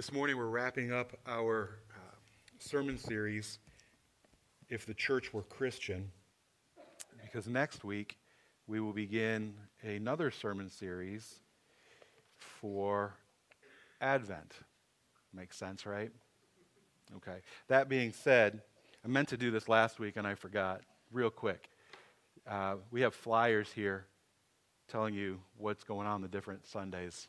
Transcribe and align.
This 0.00 0.14
morning 0.14 0.38
we're 0.38 0.46
wrapping 0.46 0.94
up 0.94 1.12
our 1.26 1.76
uh, 1.90 2.16
sermon 2.58 2.96
series, 2.96 3.58
If 4.70 4.86
the 4.86 4.94
Church 4.94 5.34
Were 5.34 5.42
Christian, 5.42 6.10
because 7.22 7.46
next 7.46 7.84
week 7.84 8.16
we 8.66 8.80
will 8.80 8.94
begin 8.94 9.52
another 9.82 10.30
sermon 10.30 10.70
series 10.70 11.40
for 12.38 13.12
Advent. 14.00 14.54
Makes 15.34 15.58
sense, 15.58 15.84
right? 15.84 16.10
Okay. 17.16 17.40
That 17.68 17.90
being 17.90 18.14
said, 18.14 18.62
I 19.04 19.08
meant 19.08 19.28
to 19.28 19.36
do 19.36 19.50
this 19.50 19.68
last 19.68 20.00
week 20.00 20.16
and 20.16 20.26
I 20.26 20.34
forgot. 20.34 20.80
Real 21.12 21.28
quick. 21.28 21.68
Uh, 22.48 22.76
we 22.90 23.02
have 23.02 23.14
flyers 23.14 23.70
here 23.70 24.06
telling 24.88 25.12
you 25.12 25.40
what's 25.58 25.84
going 25.84 26.06
on 26.06 26.22
the 26.22 26.28
different 26.28 26.66
Sundays 26.66 27.28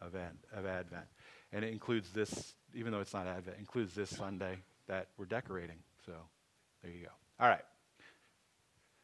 of, 0.00 0.14
of 0.14 0.66
Advent. 0.66 1.06
And 1.52 1.64
it 1.64 1.72
includes 1.72 2.10
this, 2.10 2.54
even 2.74 2.92
though 2.92 3.00
it's 3.00 3.12
not 3.12 3.26
Advent, 3.26 3.58
includes 3.58 3.94
this 3.94 4.10
Sunday 4.10 4.58
that 4.88 5.08
we're 5.18 5.26
decorating. 5.26 5.76
So 6.06 6.12
there 6.82 6.92
you 6.92 7.04
go. 7.04 7.10
All 7.38 7.48
right. 7.48 7.64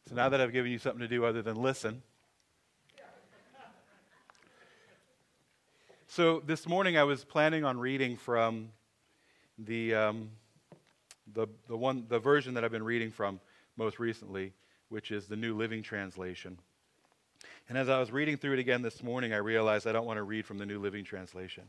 So 0.08 0.14
now 0.14 0.28
that 0.30 0.40
I've 0.40 0.52
given 0.52 0.72
you 0.72 0.78
something 0.78 1.00
to 1.00 1.08
do 1.08 1.24
other 1.24 1.42
than 1.42 1.56
listen. 1.56 2.02
So 6.06 6.42
this 6.44 6.66
morning 6.66 6.96
I 6.96 7.04
was 7.04 7.22
planning 7.22 7.64
on 7.64 7.78
reading 7.78 8.16
from 8.16 8.70
the, 9.58 9.94
um, 9.94 10.30
the, 11.34 11.46
the, 11.68 11.76
one, 11.76 12.06
the 12.08 12.18
version 12.18 12.54
that 12.54 12.64
I've 12.64 12.72
been 12.72 12.82
reading 12.82 13.10
from 13.10 13.40
most 13.76 13.98
recently, 13.98 14.54
which 14.88 15.10
is 15.10 15.26
the 15.26 15.36
New 15.36 15.54
Living 15.54 15.82
Translation. 15.82 16.58
And 17.68 17.76
as 17.76 17.90
I 17.90 18.00
was 18.00 18.10
reading 18.10 18.38
through 18.38 18.54
it 18.54 18.58
again 18.58 18.80
this 18.80 19.02
morning, 19.02 19.34
I 19.34 19.36
realized 19.36 19.86
I 19.86 19.92
don't 19.92 20.06
want 20.06 20.16
to 20.16 20.22
read 20.22 20.46
from 20.46 20.56
the 20.56 20.66
New 20.66 20.80
Living 20.80 21.04
Translation. 21.04 21.64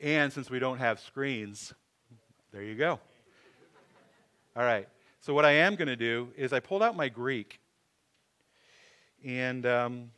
And 0.00 0.32
since 0.32 0.48
we 0.48 0.58
don't 0.58 0.78
have 0.78 0.98
screens, 0.98 1.74
there 2.52 2.62
you 2.62 2.74
go. 2.74 2.98
All 4.56 4.62
right. 4.62 4.88
So, 5.20 5.34
what 5.34 5.44
I 5.44 5.52
am 5.52 5.76
going 5.76 5.88
to 5.88 5.96
do 5.96 6.28
is 6.36 6.54
I 6.54 6.60
pulled 6.60 6.82
out 6.82 6.96
my 6.96 7.10
Greek. 7.10 7.60
And 9.22 9.66
um, 9.66 10.10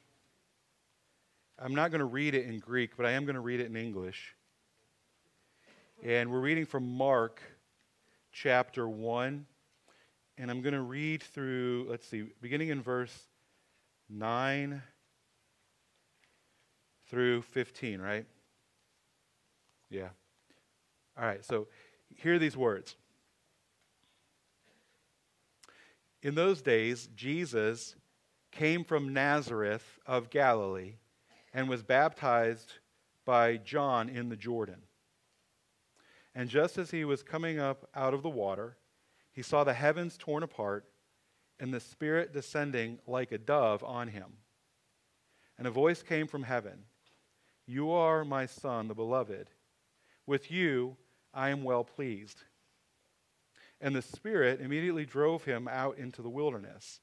I'm 1.59 1.75
not 1.75 1.91
going 1.91 1.99
to 1.99 2.05
read 2.05 2.37
it 2.37 2.47
in 2.47 2.61
Greek, 2.61 2.97
but 2.97 3.05
I 3.05 3.11
am 3.11 3.25
going 3.25 3.35
to 3.35 3.41
read 3.41 3.59
it 3.59 3.67
in 3.67 3.77
English. 3.77 4.37
And 6.05 6.31
we're 6.31 6.41
reading 6.41 6.65
from 6.65 6.89
Mark 6.89 7.43
chapter 8.31 8.89
1. 8.89 9.45
And 10.39 10.51
I'm 10.51 10.63
going 10.63 10.75
to 10.75 10.83
read 10.83 11.25
through, 11.25 11.87
let's 11.91 12.07
see, 12.07 12.27
beginning 12.41 12.69
in 12.69 12.81
verse 12.81 13.27
9 14.09 14.81
through 17.09 17.43
15, 17.43 18.01
right? 18.01 18.25
Yeah. 19.93 20.09
All 21.19 21.27
right, 21.27 21.45
so 21.45 21.69
hear 22.17 22.39
these 22.39 22.57
words. 22.57 22.97
In 26.23 26.35
those 26.35 26.63
days, 26.63 27.09
Jesus 27.15 27.95
came 28.53 28.85
from 28.85 29.13
Nazareth 29.13 29.99
of 30.07 30.31
Galilee 30.31 30.95
and 31.53 31.69
was 31.69 31.83
baptized 31.83 32.73
by 33.27 33.59
John 33.59 34.09
in 34.09 34.31
the 34.31 34.37
Jordan. 34.37 34.83
And 36.35 36.49
just 36.49 36.79
as 36.79 36.91
he 36.91 37.05
was 37.05 37.23
coming 37.23 37.59
up 37.59 37.89
out 37.95 38.15
of 38.15 38.23
the 38.23 38.31
water, 38.31 38.79
he 39.31 39.43
saw 39.43 39.63
the 39.63 39.75
heavens 39.75 40.17
torn 40.17 40.43
apart 40.43 40.87
and 41.61 41.75
the 41.75 41.81
Spirit 41.81 42.33
descending 42.33 42.99
like 43.07 43.31
a 43.31 43.39
dove 43.39 43.85
on 43.85 44.09
him. 44.09 44.39
And 45.59 45.67
a 45.67 45.71
voice 45.71 46.03
came 46.03 46.27
from 46.27 46.45
heaven 46.45 46.85
You 47.67 47.91
are 47.91 48.25
my 48.25 48.47
Son, 48.47 48.89
the 48.89 48.95
beloved. 48.95 49.51
With 50.27 50.51
you 50.51 50.97
I 51.35 51.51
am 51.51 51.65
well 51.65 51.85
pleased. 51.85 52.43
And 53.81 53.95
the 53.95 54.03
Spirit 54.03 54.61
immediately 54.61 55.05
drove 55.05 55.45
him 55.45 55.67
out 55.69 55.99
into 55.99 56.23
the 56.23 56.31
wilderness. 56.31 57.01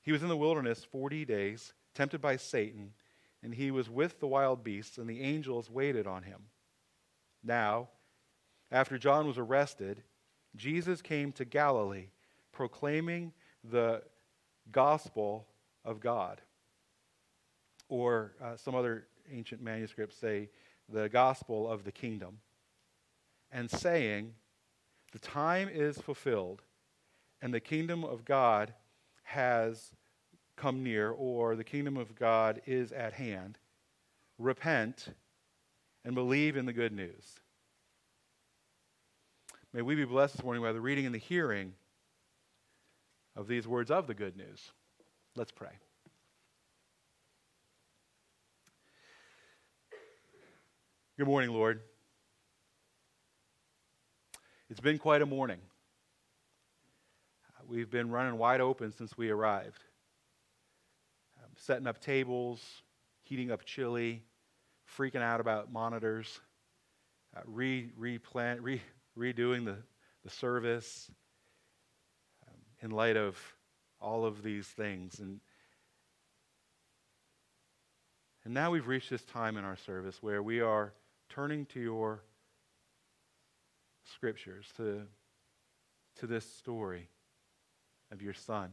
He 0.00 0.12
was 0.12 0.22
in 0.22 0.28
the 0.28 0.36
wilderness 0.36 0.84
40 0.84 1.24
days, 1.26 1.74
tempted 1.94 2.20
by 2.20 2.36
Satan, 2.36 2.92
and 3.42 3.54
he 3.54 3.70
was 3.70 3.90
with 3.90 4.18
the 4.20 4.26
wild 4.26 4.64
beasts, 4.64 4.98
and 4.98 5.08
the 5.08 5.20
angels 5.20 5.70
waited 5.70 6.06
on 6.06 6.22
him. 6.22 6.44
Now, 7.44 7.88
after 8.70 8.98
John 8.98 9.26
was 9.26 9.38
arrested, 9.38 10.02
Jesus 10.56 11.02
came 11.02 11.32
to 11.32 11.44
Galilee, 11.44 12.08
proclaiming 12.52 13.32
the 13.62 14.02
gospel 14.72 15.46
of 15.84 16.00
God. 16.00 16.40
Or 17.88 18.32
uh, 18.42 18.56
some 18.56 18.74
other 18.74 19.06
ancient 19.30 19.62
manuscripts 19.62 20.16
say 20.16 20.48
the 20.88 21.08
gospel 21.08 21.70
of 21.70 21.84
the 21.84 21.92
kingdom, 21.92 22.38
and 23.50 23.70
saying, 23.70 24.34
The 25.12 25.18
time 25.18 25.68
is 25.72 25.98
fulfilled, 25.98 26.62
and 27.40 27.52
the 27.52 27.60
kingdom 27.60 28.04
of 28.04 28.24
God 28.24 28.74
has 29.24 29.92
come 30.56 30.82
near, 30.82 31.10
or 31.10 31.56
the 31.56 31.64
kingdom 31.64 31.96
of 31.96 32.14
God 32.14 32.60
is 32.66 32.92
at 32.92 33.12
hand. 33.12 33.58
Repent 34.38 35.08
and 36.04 36.14
believe 36.14 36.56
in 36.56 36.66
the 36.66 36.72
good 36.72 36.92
news. 36.92 37.40
May 39.72 39.82
we 39.82 39.94
be 39.94 40.04
blessed 40.04 40.36
this 40.36 40.44
morning 40.44 40.62
by 40.62 40.72
the 40.72 40.80
reading 40.80 41.06
and 41.06 41.14
the 41.14 41.18
hearing 41.18 41.74
of 43.36 43.46
these 43.46 43.68
words 43.68 43.90
of 43.90 44.06
the 44.06 44.14
good 44.14 44.36
news. 44.36 44.72
Let's 45.36 45.52
pray. 45.52 45.70
Good 51.18 51.26
morning, 51.26 51.50
Lord. 51.50 51.80
It's 54.70 54.78
been 54.78 54.98
quite 54.98 55.20
a 55.20 55.26
morning. 55.26 55.58
We've 57.66 57.90
been 57.90 58.08
running 58.08 58.38
wide 58.38 58.60
open 58.60 58.92
since 58.92 59.18
we 59.18 59.28
arrived, 59.28 59.82
um, 61.42 61.50
setting 61.56 61.88
up 61.88 62.00
tables, 62.00 62.62
heating 63.24 63.50
up 63.50 63.64
chili, 63.64 64.22
freaking 64.96 65.20
out 65.20 65.40
about 65.40 65.72
monitors, 65.72 66.38
uh, 67.36 67.40
re, 67.46 67.90
replan, 67.98 68.58
re, 68.60 68.80
redoing 69.18 69.64
the, 69.64 69.78
the 70.22 70.30
service 70.30 71.10
um, 72.46 72.54
in 72.80 72.92
light 72.92 73.16
of 73.16 73.36
all 74.00 74.24
of 74.24 74.44
these 74.44 74.68
things. 74.68 75.18
And, 75.18 75.40
and 78.44 78.54
now 78.54 78.70
we've 78.70 78.86
reached 78.86 79.10
this 79.10 79.24
time 79.24 79.56
in 79.56 79.64
our 79.64 79.76
service 79.76 80.22
where 80.22 80.44
we 80.44 80.60
are 80.60 80.92
turning 81.28 81.66
to 81.66 81.80
your 81.80 82.22
scriptures, 84.04 84.66
to, 84.76 85.02
to 86.16 86.26
this 86.26 86.44
story 86.44 87.08
of 88.10 88.22
your 88.22 88.34
son. 88.34 88.70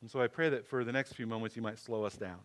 And 0.00 0.10
so 0.10 0.20
I 0.20 0.28
pray 0.28 0.48
that 0.50 0.66
for 0.66 0.84
the 0.84 0.92
next 0.92 1.12
few 1.14 1.26
moments 1.26 1.56
you 1.56 1.62
might 1.62 1.78
slow 1.78 2.04
us 2.04 2.16
down. 2.16 2.38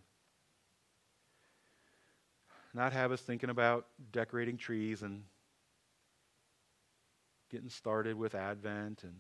Not 2.74 2.94
have 2.94 3.12
us 3.12 3.22
thinking 3.22 3.52
about 3.52 3.86
decorating 4.12 4.58
trees 4.58 5.04
and 5.04 5.24
getting 7.52 7.70
started 7.70 8.18
with 8.18 8.34
Advent 8.34 9.04
and 9.04 9.14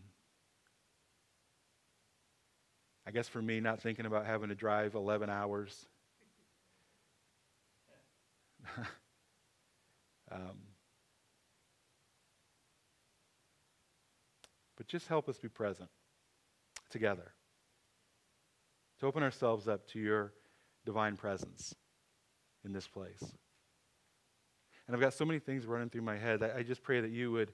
I 3.05 3.11
guess 3.11 3.27
for 3.27 3.41
me, 3.41 3.59
not 3.59 3.81
thinking 3.81 4.05
about 4.05 4.25
having 4.25 4.49
to 4.49 4.55
drive 4.55 4.95
11 4.95 5.29
hours 5.29 5.87
um, 10.31 10.57
but 14.77 14.87
just 14.87 15.07
help 15.07 15.29
us 15.29 15.37
be 15.37 15.49
present 15.49 15.89
together. 16.89 17.33
To 18.99 19.07
open 19.07 19.23
ourselves 19.23 19.67
up 19.67 19.87
to 19.89 19.99
your 19.99 20.33
divine 20.85 21.17
presence 21.17 21.75
in 22.63 22.71
this 22.73 22.87
place. 22.87 23.21
And 24.87 24.95
I've 24.95 25.01
got 25.01 25.13
so 25.13 25.25
many 25.25 25.39
things 25.39 25.65
running 25.65 25.89
through 25.89 26.01
my 26.01 26.17
head. 26.17 26.43
I, 26.43 26.59
I 26.59 26.63
just 26.63 26.83
pray 26.83 27.01
that 27.01 27.11
you 27.11 27.31
would 27.31 27.51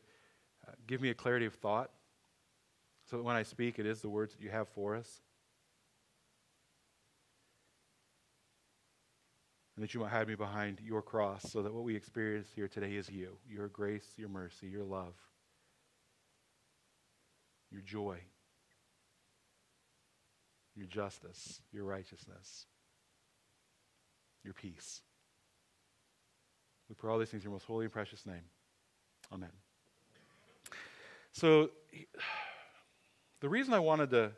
uh, 0.68 0.72
give 0.88 1.02
me 1.02 1.10
a 1.10 1.14
clarity 1.14 1.46
of 1.46 1.54
thought 1.56 1.92
so 3.10 3.18
that 3.18 3.24
when 3.24 3.36
I 3.36 3.44
speak, 3.44 3.80
it 3.80 3.86
is 3.86 4.02
the 4.02 4.10
words 4.10 4.34
that 4.34 4.42
you 4.42 4.50
have 4.50 4.68
for 4.70 4.96
us. 4.96 5.22
And 9.80 9.84
that 9.86 9.94
you 9.94 10.02
might 10.02 10.10
hide 10.10 10.28
me 10.28 10.36
behind 10.36 10.82
your 10.84 11.02
cross 11.02 11.42
so 11.54 11.62
that 11.62 11.74
what 11.74 11.86
we 11.86 11.96
experience 11.96 12.50
here 12.54 12.68
today 12.68 12.96
is 12.96 13.10
you, 13.10 13.38
your 13.50 13.70
grace, 13.70 14.04
your 14.18 14.28
mercy, 14.28 14.68
your 14.68 14.84
love, 14.84 15.14
your 17.72 17.80
joy, 17.80 18.18
your 20.76 20.86
justice, 20.86 21.62
your 21.72 21.86
righteousness, 21.86 22.66
your 24.44 24.54
peace. 24.54 25.00
We 26.90 26.96
pray 26.96 27.10
all 27.10 27.18
these 27.18 27.30
things 27.30 27.44
in 27.44 27.50
your 27.50 27.54
most 27.54 27.66
holy 27.66 27.86
and 27.86 27.94
precious 27.94 28.26
name. 28.26 28.44
Amen. 29.32 29.48
So, 31.32 31.70
the 33.40 33.48
reason 33.48 33.74
I 33.74 33.80
wanted 33.80 34.10
to 34.10 34.32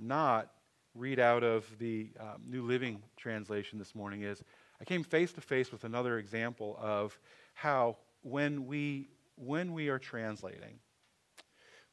not 0.00 0.48
read 0.94 1.18
out 1.18 1.42
of 1.42 1.66
the 1.78 2.10
um, 2.20 2.42
New 2.46 2.62
Living 2.62 3.02
Translation 3.16 3.78
this 3.78 3.94
morning 3.94 4.22
is 4.22 4.42
I 4.80 4.84
came 4.84 5.04
face 5.04 5.32
to 5.32 5.40
face 5.40 5.70
with 5.72 5.84
another 5.84 6.18
example 6.18 6.76
of 6.80 7.18
how 7.54 7.96
when 8.22 8.66
we, 8.66 9.08
when 9.36 9.72
we 9.72 9.88
are 9.88 9.98
translating, 9.98 10.80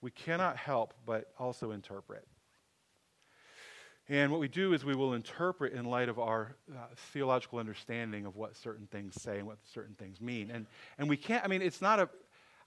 we 0.02 0.12
cannot 0.12 0.58
help 0.58 0.94
but 1.06 1.34
also 1.38 1.72
interpret. 1.72 2.26
And 4.08 4.32
what 4.32 4.40
we 4.40 4.48
do 4.48 4.74
is 4.74 4.84
we 4.84 4.96
will 4.96 5.14
interpret 5.14 5.74
in 5.74 5.86
light 5.86 6.10
of 6.10 6.18
our 6.18 6.56
uh, 6.72 6.80
theological 7.14 7.60
understanding 7.60 8.26
of 8.26 8.36
what 8.36 8.56
certain 8.56 8.88
things 8.88 9.22
say 9.22 9.38
and 9.38 9.46
what 9.46 9.60
certain 9.72 9.94
things 9.94 10.20
mean. 10.20 10.50
And, 10.50 10.66
and 10.98 11.08
we 11.08 11.16
can't, 11.16 11.46
I 11.46 11.48
mean, 11.48 11.62
it's 11.62 11.82
not 11.82 12.00
a, 12.00 12.10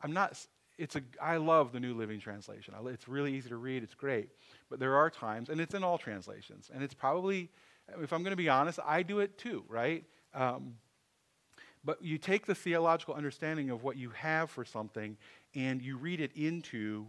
I'm 0.00 0.12
not, 0.12 0.38
it's 0.78 0.96
a, 0.96 1.02
I 1.20 1.36
love 1.36 1.72
the 1.72 1.80
New 1.80 1.94
Living 1.94 2.20
Translation. 2.20 2.74
It's 2.86 3.08
really 3.08 3.34
easy 3.34 3.48
to 3.50 3.56
read, 3.56 3.82
it's 3.82 3.94
great. 3.94 4.28
But 4.70 4.80
there 4.80 4.96
are 4.96 5.10
times, 5.10 5.48
and 5.48 5.60
it's 5.60 5.74
in 5.74 5.84
all 5.84 5.98
translations, 5.98 6.70
and 6.72 6.82
it's 6.82 6.94
probably, 6.94 7.50
if 8.00 8.12
I'm 8.12 8.22
going 8.22 8.32
to 8.32 8.36
be 8.36 8.48
honest, 8.48 8.78
I 8.84 9.02
do 9.02 9.20
it 9.20 9.38
too, 9.38 9.64
right? 9.68 10.04
Um, 10.34 10.74
but 11.84 12.02
you 12.02 12.16
take 12.16 12.46
the 12.46 12.54
theological 12.54 13.14
understanding 13.14 13.70
of 13.70 13.82
what 13.82 13.96
you 13.96 14.10
have 14.10 14.50
for 14.50 14.64
something 14.64 15.16
and 15.54 15.82
you 15.82 15.96
read 15.96 16.20
it 16.20 16.30
into 16.34 17.06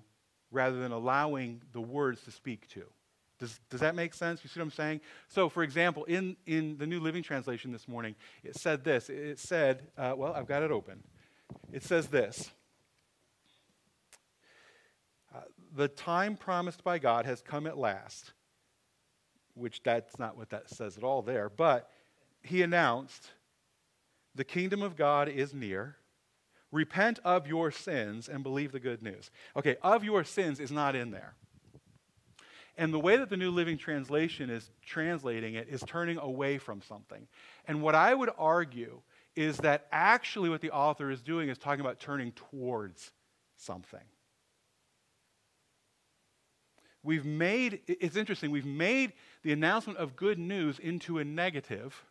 rather 0.51 0.79
than 0.79 0.91
allowing 0.91 1.61
the 1.73 1.81
words 1.81 2.23
to 2.23 2.31
speak 2.31 2.67
to. 2.69 2.83
Does, 3.39 3.59
does 3.69 3.81
that 3.81 3.95
make 3.95 4.13
sense? 4.13 4.43
You 4.43 4.49
see 4.49 4.59
what 4.59 4.65
I'm 4.65 4.71
saying? 4.71 5.01
So, 5.27 5.49
for 5.49 5.63
example, 5.63 6.05
in, 6.05 6.37
in 6.45 6.77
the 6.77 6.87
New 6.87 6.99
Living 6.99 7.23
Translation 7.23 7.71
this 7.71 7.87
morning, 7.87 8.15
it 8.43 8.55
said 8.55 8.83
this. 8.83 9.09
It 9.09 9.39
said, 9.39 9.83
uh, 9.97 10.13
well, 10.15 10.33
I've 10.33 10.47
got 10.47 10.63
it 10.63 10.71
open. 10.71 11.03
It 11.71 11.83
says 11.83 12.07
this 12.07 12.49
uh, 15.35 15.41
The 15.75 15.87
time 15.87 16.37
promised 16.37 16.83
by 16.83 16.99
God 16.99 17.25
has 17.25 17.41
come 17.41 17.65
at 17.65 17.77
last, 17.77 18.33
which 19.55 19.81
that's 19.83 20.19
not 20.19 20.37
what 20.37 20.51
that 20.51 20.69
says 20.69 20.97
at 20.97 21.03
all 21.03 21.21
there, 21.21 21.49
but 21.49 21.89
he 22.43 22.61
announced, 22.61 23.31
The 24.35 24.43
kingdom 24.43 24.83
of 24.83 24.95
God 24.95 25.27
is 25.27 25.53
near. 25.53 25.97
Repent 26.71 27.19
of 27.23 27.47
your 27.47 27.71
sins 27.71 28.27
and 28.27 28.43
believe 28.43 28.71
the 28.71 28.79
good 28.79 29.03
news. 29.03 29.29
Okay, 29.55 29.77
of 29.83 30.03
your 30.03 30.23
sins 30.23 30.59
is 30.59 30.71
not 30.71 30.95
in 30.95 31.11
there. 31.11 31.35
And 32.77 32.91
the 32.91 32.99
way 32.99 33.17
that 33.17 33.29
the 33.29 33.37
New 33.37 33.51
Living 33.51 33.77
Translation 33.77 34.49
is 34.49 34.71
translating 34.83 35.53
it 35.53 35.67
is 35.69 35.83
turning 35.85 36.17
away 36.17 36.57
from 36.57 36.81
something. 36.81 37.27
And 37.67 37.83
what 37.83 37.93
I 37.93 38.13
would 38.15 38.31
argue 38.37 39.01
is 39.35 39.57
that 39.57 39.87
actually 39.91 40.49
what 40.49 40.61
the 40.61 40.71
author 40.71 41.11
is 41.11 41.21
doing 41.21 41.49
is 41.49 41.57
talking 41.57 41.81
about 41.81 41.99
turning 41.99 42.31
towards 42.31 43.11
something. 43.57 44.01
We've 47.03 47.25
made, 47.25 47.81
it's 47.87 48.15
interesting, 48.15 48.49
we've 48.49 48.65
made 48.65 49.11
the 49.43 49.51
announcement 49.51 49.99
of 49.99 50.15
good 50.15 50.39
news 50.39 50.79
into 50.79 51.19
a 51.19 51.25
negative 51.25 52.03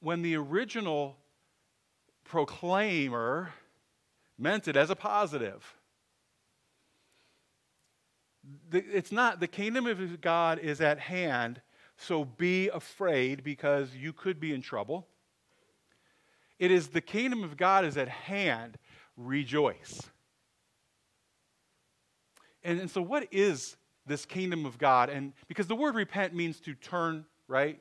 when 0.00 0.22
the 0.22 0.36
original 0.36 1.16
proclaimer 2.24 3.52
meant 4.38 4.68
it 4.68 4.76
as 4.76 4.90
a 4.90 4.96
positive. 4.96 5.76
it's 8.72 9.12
not, 9.12 9.40
the 9.40 9.46
kingdom 9.46 9.86
of 9.86 10.20
God 10.20 10.58
is 10.58 10.80
at 10.80 10.98
hand, 10.98 11.60
so 11.96 12.24
be 12.24 12.68
afraid 12.68 13.42
because 13.42 13.94
you 13.94 14.12
could 14.12 14.38
be 14.38 14.52
in 14.52 14.60
trouble. 14.60 15.06
It 16.58 16.70
is 16.70 16.88
the 16.88 17.00
kingdom 17.00 17.42
of 17.42 17.56
God 17.56 17.84
is 17.84 17.96
at 17.96 18.08
hand, 18.08 18.78
rejoice. 19.16 20.00
And, 22.64 22.80
and 22.80 22.90
so, 22.90 23.02
what 23.02 23.28
is 23.30 23.76
this 24.06 24.24
kingdom 24.24 24.66
of 24.66 24.78
God? 24.78 25.10
And 25.10 25.32
because 25.46 25.66
the 25.66 25.76
word 25.76 25.94
repent 25.94 26.34
means 26.34 26.58
to 26.60 26.74
turn, 26.74 27.26
right? 27.46 27.78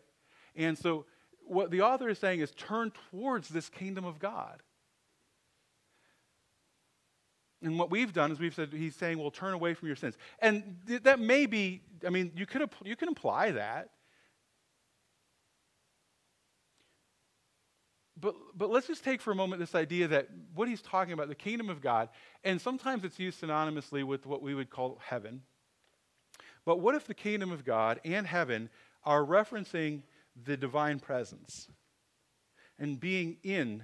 And 0.55 0.77
so, 0.77 1.05
what 1.45 1.71
the 1.71 1.81
author 1.81 2.09
is 2.09 2.19
saying 2.19 2.41
is 2.41 2.51
turn 2.51 2.91
towards 3.09 3.49
this 3.49 3.69
kingdom 3.69 4.05
of 4.05 4.19
God. 4.19 4.61
And 7.61 7.79
what 7.79 7.89
we've 7.89 8.11
done 8.11 8.31
is 8.31 8.39
we've 8.39 8.53
said, 8.53 8.73
he's 8.73 8.95
saying, 8.95 9.17
well, 9.17 9.31
turn 9.31 9.53
away 9.53 9.73
from 9.73 9.87
your 9.87 9.95
sins. 9.95 10.17
And 10.39 10.77
th- 10.85 11.03
that 11.03 11.19
may 11.19 11.45
be, 11.45 11.81
I 12.05 12.09
mean, 12.09 12.33
you, 12.35 12.45
could, 12.45 12.69
you 12.83 12.97
can 12.97 13.07
imply 13.07 13.51
that. 13.51 13.89
But, 18.23 18.35
but 18.57 18.69
let's 18.71 18.87
just 18.87 19.03
take 19.03 19.21
for 19.21 19.31
a 19.31 19.35
moment 19.35 19.59
this 19.59 19.75
idea 19.75 20.07
that 20.07 20.29
what 20.55 20.67
he's 20.67 20.81
talking 20.81 21.13
about, 21.13 21.27
the 21.27 21.35
kingdom 21.35 21.69
of 21.69 21.81
God, 21.81 22.09
and 22.43 22.59
sometimes 22.59 23.03
it's 23.03 23.19
used 23.19 23.41
synonymously 23.41 24.03
with 24.03 24.25
what 24.25 24.41
we 24.41 24.55
would 24.55 24.69
call 24.69 24.99
heaven. 25.05 25.41
But 26.65 26.79
what 26.79 26.95
if 26.95 27.05
the 27.05 27.13
kingdom 27.13 27.51
of 27.51 27.65
God 27.65 27.99
and 28.03 28.25
heaven 28.25 28.69
are 29.03 29.23
referencing 29.23 30.03
the 30.45 30.57
divine 30.57 30.99
presence 30.99 31.67
and 32.79 32.99
being 32.99 33.37
in 33.43 33.83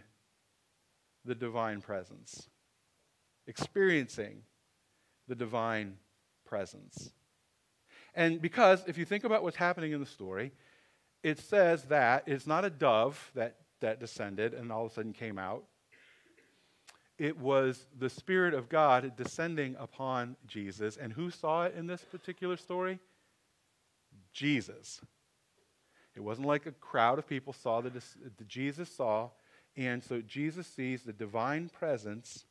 the 1.26 1.36
divine 1.36 1.82
presence? 1.82 2.48
experiencing 3.50 4.44
the 5.28 5.36
divine 5.36 5.98
presence. 6.46 7.12
And 8.14 8.40
because 8.42 8.84
if 8.88 8.98
you 8.98 9.06
think 9.06 9.24
about 9.24 9.44
what's 9.44 9.58
happening 9.58 9.92
in 9.92 10.00
the 10.00 10.06
story, 10.06 10.52
it 11.24 11.40
says 11.40 11.84
that 11.86 12.24
it's 12.28 12.46
not 12.46 12.64
a 12.64 12.70
dove 12.70 13.32
that, 13.34 13.56
that 13.82 14.00
descended 14.00 14.54
and 14.54 14.72
all 14.72 14.86
of 14.86 14.92
a 14.92 14.96
sudden 14.96 15.14
came 15.14 15.38
out. 15.38 15.64
It 17.18 17.38
was 17.38 17.86
the 17.98 18.10
Spirit 18.10 18.54
of 18.54 18.70
God 18.70 19.12
descending 19.18 19.76
upon 19.78 20.38
Jesus. 20.48 20.96
And 20.96 21.12
who 21.12 21.30
saw 21.30 21.64
it 21.64 21.76
in 21.76 21.86
this 21.86 22.02
particular 22.02 22.56
story? 22.56 23.00
Jesus. 24.32 25.02
It 26.16 26.22
wasn't 26.22 26.48
like 26.48 26.66
a 26.66 26.72
crowd 26.72 27.20
of 27.20 27.28
people 27.28 27.52
saw 27.52 27.82
that 27.82 27.94
Jesus 28.48 28.90
saw. 28.90 29.32
And 29.76 30.04
so 30.04 30.22
Jesus 30.22 30.66
sees 30.68 31.04
the 31.04 31.14
divine 31.14 31.70
presence 31.70 32.46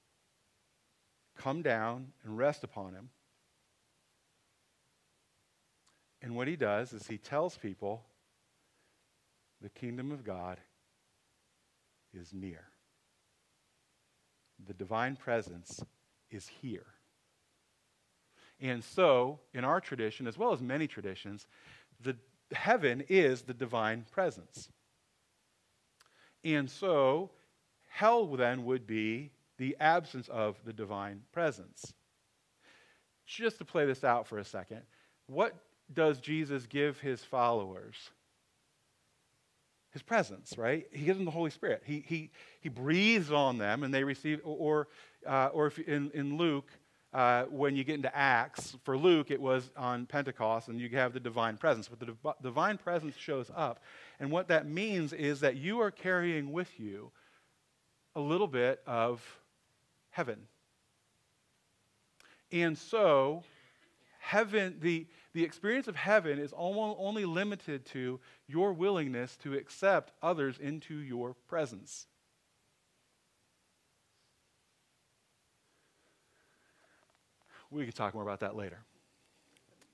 come 1.36 1.62
down 1.62 2.08
and 2.24 2.36
rest 2.36 2.62
upon 2.62 2.92
him. 2.92 3.08
And 6.20 6.36
what 6.36 6.48
he 6.48 6.56
does 6.56 6.92
is 6.92 7.06
he 7.06 7.16
tells 7.16 7.56
people 7.56 8.02
the 9.62 9.68
kingdom 9.68 10.12
of 10.12 10.24
God 10.24 10.58
is 12.12 12.32
near. 12.32 12.64
The 14.66 14.74
divine 14.74 15.16
presence 15.16 15.80
is 16.30 16.48
here. 16.48 16.86
And 18.60 18.82
so, 18.82 19.38
in 19.54 19.64
our 19.64 19.80
tradition, 19.80 20.26
as 20.26 20.36
well 20.36 20.52
as 20.52 20.60
many 20.60 20.86
traditions, 20.86 21.46
the 22.00 22.16
heaven 22.52 23.04
is 23.08 23.42
the 23.42 23.54
divine 23.54 24.04
presence. 24.10 24.68
And 26.44 26.68
so, 26.68 27.30
hell 27.86 28.26
then 28.26 28.64
would 28.64 28.86
be 28.86 29.30
the 29.58 29.76
absence 29.80 30.28
of 30.28 30.56
the 30.64 30.72
divine 30.72 31.22
presence. 31.32 31.92
Just 33.26 33.58
to 33.58 33.64
play 33.64 33.86
this 33.86 34.04
out 34.04 34.26
for 34.26 34.38
a 34.38 34.44
second, 34.44 34.82
what 35.26 35.54
does 35.92 36.18
Jesus 36.20 36.66
give 36.66 36.98
his 37.00 37.22
followers? 37.22 37.96
His 39.90 40.02
presence, 40.02 40.58
right? 40.58 40.86
He 40.92 41.04
gives 41.04 41.18
them 41.18 41.24
the 41.24 41.30
Holy 41.30 41.50
Spirit. 41.50 41.82
He, 41.86 42.04
he, 42.06 42.30
he 42.60 42.68
breathes 42.68 43.32
on 43.32 43.56
them 43.58 43.82
and 43.82 43.92
they 43.92 44.04
receive, 44.04 44.40
or, 44.44 44.88
uh, 45.26 45.48
or 45.52 45.66
if 45.68 45.78
in, 45.78 46.10
in 46.12 46.36
Luke, 46.36 46.70
uh, 47.14 47.44
when 47.44 47.74
you 47.74 47.84
get 47.84 47.94
into 47.94 48.14
Acts, 48.14 48.76
for 48.84 48.98
Luke, 48.98 49.30
it 49.30 49.40
was 49.40 49.70
on 49.78 50.04
Pentecost, 50.04 50.68
and 50.68 50.78
you 50.78 50.90
have 50.90 51.14
the 51.14 51.20
divine 51.20 51.56
presence. 51.56 51.88
But 51.88 52.00
the 52.00 52.06
div- 52.06 52.34
divine 52.42 52.76
presence 52.76 53.16
shows 53.16 53.50
up. 53.56 53.82
And 54.20 54.30
what 54.30 54.48
that 54.48 54.68
means 54.68 55.14
is 55.14 55.40
that 55.40 55.56
you 55.56 55.80
are 55.80 55.90
carrying 55.90 56.52
with 56.52 56.78
you 56.78 57.10
a 58.14 58.20
little 58.20 58.46
bit 58.46 58.82
of 58.86 59.22
heaven. 60.10 60.38
And 62.52 62.76
so, 62.76 63.42
heaven, 64.18 64.76
the, 64.80 65.06
the 65.38 65.44
experience 65.44 65.86
of 65.86 65.94
heaven 65.94 66.40
is 66.40 66.52
only 66.56 67.24
limited 67.24 67.86
to 67.86 68.18
your 68.48 68.72
willingness 68.72 69.36
to 69.36 69.54
accept 69.54 70.10
others 70.20 70.58
into 70.58 70.96
your 70.96 71.34
presence. 71.46 72.08
We 77.70 77.84
can 77.84 77.92
talk 77.92 78.14
more 78.14 78.24
about 78.24 78.40
that 78.40 78.56
later. 78.56 78.80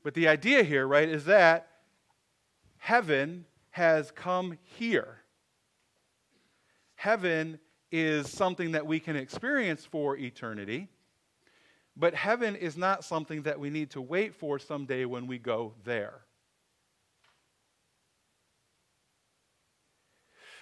But 0.02 0.14
the 0.14 0.28
idea 0.28 0.62
here, 0.62 0.88
right, 0.88 1.10
is 1.10 1.26
that 1.26 1.68
heaven 2.78 3.44
has 3.68 4.10
come 4.10 4.56
here. 4.62 5.18
Heaven 6.94 7.58
is 7.92 8.30
something 8.30 8.72
that 8.72 8.86
we 8.86 8.98
can 8.98 9.14
experience 9.14 9.84
for 9.84 10.16
eternity, 10.16 10.88
but 11.96 12.14
heaven 12.14 12.56
is 12.56 12.76
not 12.76 13.04
something 13.04 13.42
that 13.42 13.60
we 13.60 13.70
need 13.70 13.90
to 13.90 14.00
wait 14.00 14.34
for 14.34 14.58
someday 14.58 15.04
when 15.04 15.26
we 15.26 15.38
go 15.38 15.74
there. 15.84 16.20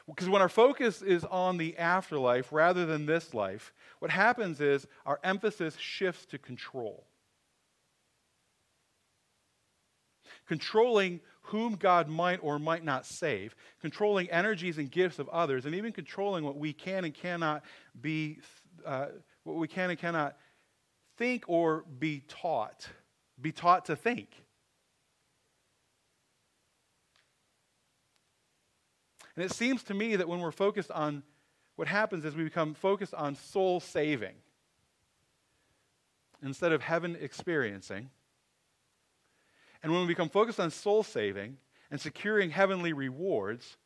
Because 0.07 0.29
when 0.29 0.43
our 0.43 0.49
focus 0.49 1.01
is 1.01 1.25
on 1.25 1.59
the 1.59 1.79
afterlife 1.79 2.53
rather 2.53 2.85
than 2.87 3.07
this 3.07 3.33
life, 3.33 3.73
what 4.01 4.11
happens 4.11 4.61
is 4.61 4.87
our 5.07 5.21
emphasis 5.23 5.77
shifts 5.79 6.27
to 6.27 6.39
control. 6.39 7.07
controlling 10.47 11.21
whom 11.43 11.75
God 11.77 12.09
might 12.09 12.39
or 12.43 12.59
might 12.59 12.85
not 12.85 13.07
save, 13.07 13.55
controlling 13.81 14.31
energies 14.31 14.79
and 14.79 14.91
gifts 14.91 15.19
of 15.19 15.29
others, 15.31 15.67
and 15.67 15.75
even 15.75 15.93
controlling 15.93 16.45
what 16.45 16.57
we 16.57 16.73
can 16.73 17.05
and 17.05 17.15
cannot 17.15 17.65
be, 18.01 18.39
uh, 18.85 19.07
what 19.45 19.57
we 19.57 19.69
can 19.69 19.91
and 19.91 19.99
cannot 19.99 20.37
think 21.17 21.45
or 21.47 21.85
be 21.99 22.23
taught, 22.29 22.89
be 23.41 23.53
taught 23.53 23.87
to 23.87 23.97
think. 23.97 24.29
And 29.35 29.45
it 29.45 29.53
seems 29.53 29.83
to 29.85 29.95
me 29.95 30.17
that 30.17 30.29
when 30.29 30.41
we're 30.41 30.51
focused 30.51 30.91
on 30.91 31.23
what 31.77 31.89
happens 31.89 32.25
is 32.25 32.37
we 32.37 32.45
become 32.45 32.75
focused 32.75 33.15
on 33.15 33.35
soul 33.35 33.81
saving 33.81 34.35
instead 36.43 36.73
of 36.73 36.83
heaven 36.83 37.17
experiencing. 37.21 38.11
And 39.83 39.91
when 39.91 40.03
we 40.03 40.09
become 40.09 40.29
focused 40.29 40.61
on 40.61 40.71
soul 40.71 41.03
saving 41.03 41.57
and 41.91 42.01
securing 42.01 42.51
heavenly 42.51 42.93
rewards, 42.93 43.79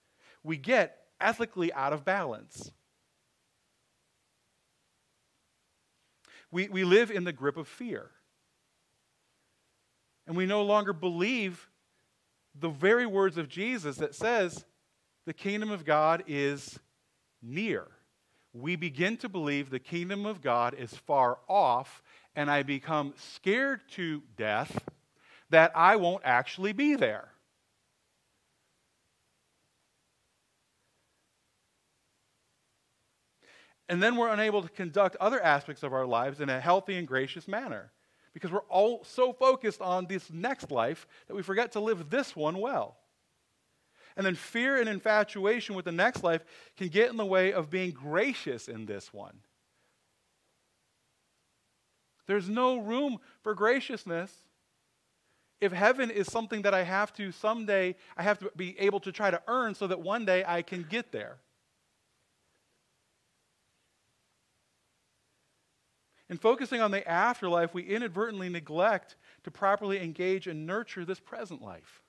we 0.42 0.56
get 0.56 1.04
ethically 1.20 1.72
out 1.72 1.92
of 1.92 2.04
balance. 2.04 2.72
We, 6.56 6.68
we 6.68 6.84
live 6.84 7.10
in 7.10 7.24
the 7.24 7.34
grip 7.34 7.58
of 7.58 7.68
fear. 7.68 8.08
And 10.26 10.34
we 10.34 10.46
no 10.46 10.62
longer 10.62 10.94
believe 10.94 11.68
the 12.58 12.70
very 12.70 13.04
words 13.04 13.36
of 13.36 13.50
Jesus 13.50 13.98
that 13.98 14.14
says 14.14 14.64
the 15.26 15.34
kingdom 15.34 15.70
of 15.70 15.84
God 15.84 16.24
is 16.26 16.78
near. 17.42 17.86
We 18.54 18.74
begin 18.74 19.18
to 19.18 19.28
believe 19.28 19.68
the 19.68 19.78
kingdom 19.78 20.24
of 20.24 20.40
God 20.40 20.72
is 20.72 20.94
far 20.94 21.40
off, 21.46 22.02
and 22.34 22.50
I 22.50 22.62
become 22.62 23.12
scared 23.18 23.82
to 23.90 24.22
death 24.38 24.82
that 25.50 25.72
I 25.74 25.96
won't 25.96 26.22
actually 26.24 26.72
be 26.72 26.96
there. 26.96 27.28
And 33.88 34.02
then 34.02 34.16
we're 34.16 34.28
unable 34.28 34.62
to 34.62 34.68
conduct 34.68 35.16
other 35.16 35.40
aspects 35.40 35.82
of 35.82 35.92
our 35.92 36.06
lives 36.06 36.40
in 36.40 36.48
a 36.48 36.60
healthy 36.60 36.96
and 36.96 37.06
gracious 37.06 37.46
manner 37.46 37.92
because 38.32 38.50
we're 38.50 38.60
all 38.68 39.04
so 39.04 39.32
focused 39.32 39.80
on 39.80 40.06
this 40.06 40.30
next 40.30 40.70
life 40.70 41.06
that 41.28 41.34
we 41.34 41.42
forget 41.42 41.72
to 41.72 41.80
live 41.80 42.10
this 42.10 42.34
one 42.34 42.58
well. 42.58 42.96
And 44.16 44.26
then 44.26 44.34
fear 44.34 44.76
and 44.80 44.88
infatuation 44.88 45.74
with 45.74 45.84
the 45.84 45.92
next 45.92 46.24
life 46.24 46.44
can 46.76 46.88
get 46.88 47.10
in 47.10 47.16
the 47.16 47.24
way 47.24 47.52
of 47.52 47.70
being 47.70 47.92
gracious 47.92 48.66
in 48.66 48.86
this 48.86 49.12
one. 49.12 49.38
There's 52.26 52.48
no 52.48 52.78
room 52.78 53.18
for 53.42 53.54
graciousness 53.54 54.32
if 55.60 55.72
heaven 55.72 56.10
is 56.10 56.26
something 56.26 56.62
that 56.62 56.74
I 56.74 56.82
have 56.82 57.12
to 57.14 57.32
someday, 57.32 57.96
I 58.16 58.22
have 58.22 58.38
to 58.40 58.50
be 58.56 58.78
able 58.78 59.00
to 59.00 59.12
try 59.12 59.30
to 59.30 59.40
earn 59.48 59.74
so 59.74 59.86
that 59.86 60.00
one 60.00 60.24
day 60.24 60.44
I 60.46 60.62
can 60.62 60.82
get 60.88 61.12
there. 61.12 61.38
In 66.28 66.38
focusing 66.38 66.80
on 66.80 66.90
the 66.90 67.06
afterlife, 67.08 67.72
we 67.72 67.82
inadvertently 67.82 68.48
neglect 68.48 69.16
to 69.44 69.50
properly 69.50 70.02
engage 70.02 70.46
and 70.46 70.66
nurture 70.66 71.04
this 71.04 71.20
present 71.20 71.62
life. 71.62 72.02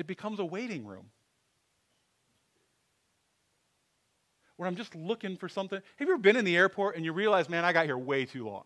it 0.00 0.06
becomes 0.06 0.40
a 0.40 0.44
waiting 0.44 0.86
room 0.86 1.04
where 4.56 4.66
I'm 4.66 4.76
just 4.76 4.94
looking 4.94 5.36
for 5.36 5.48
something. 5.48 5.78
Have 5.96 6.08
you 6.08 6.14
ever 6.14 6.20
been 6.20 6.36
in 6.36 6.44
the 6.44 6.56
airport 6.56 6.96
and 6.96 7.04
you 7.04 7.12
realize, 7.12 7.48
man, 7.50 7.64
I 7.64 7.72
got 7.72 7.84
here 7.84 7.98
way 7.98 8.24
too 8.24 8.46
long? 8.46 8.64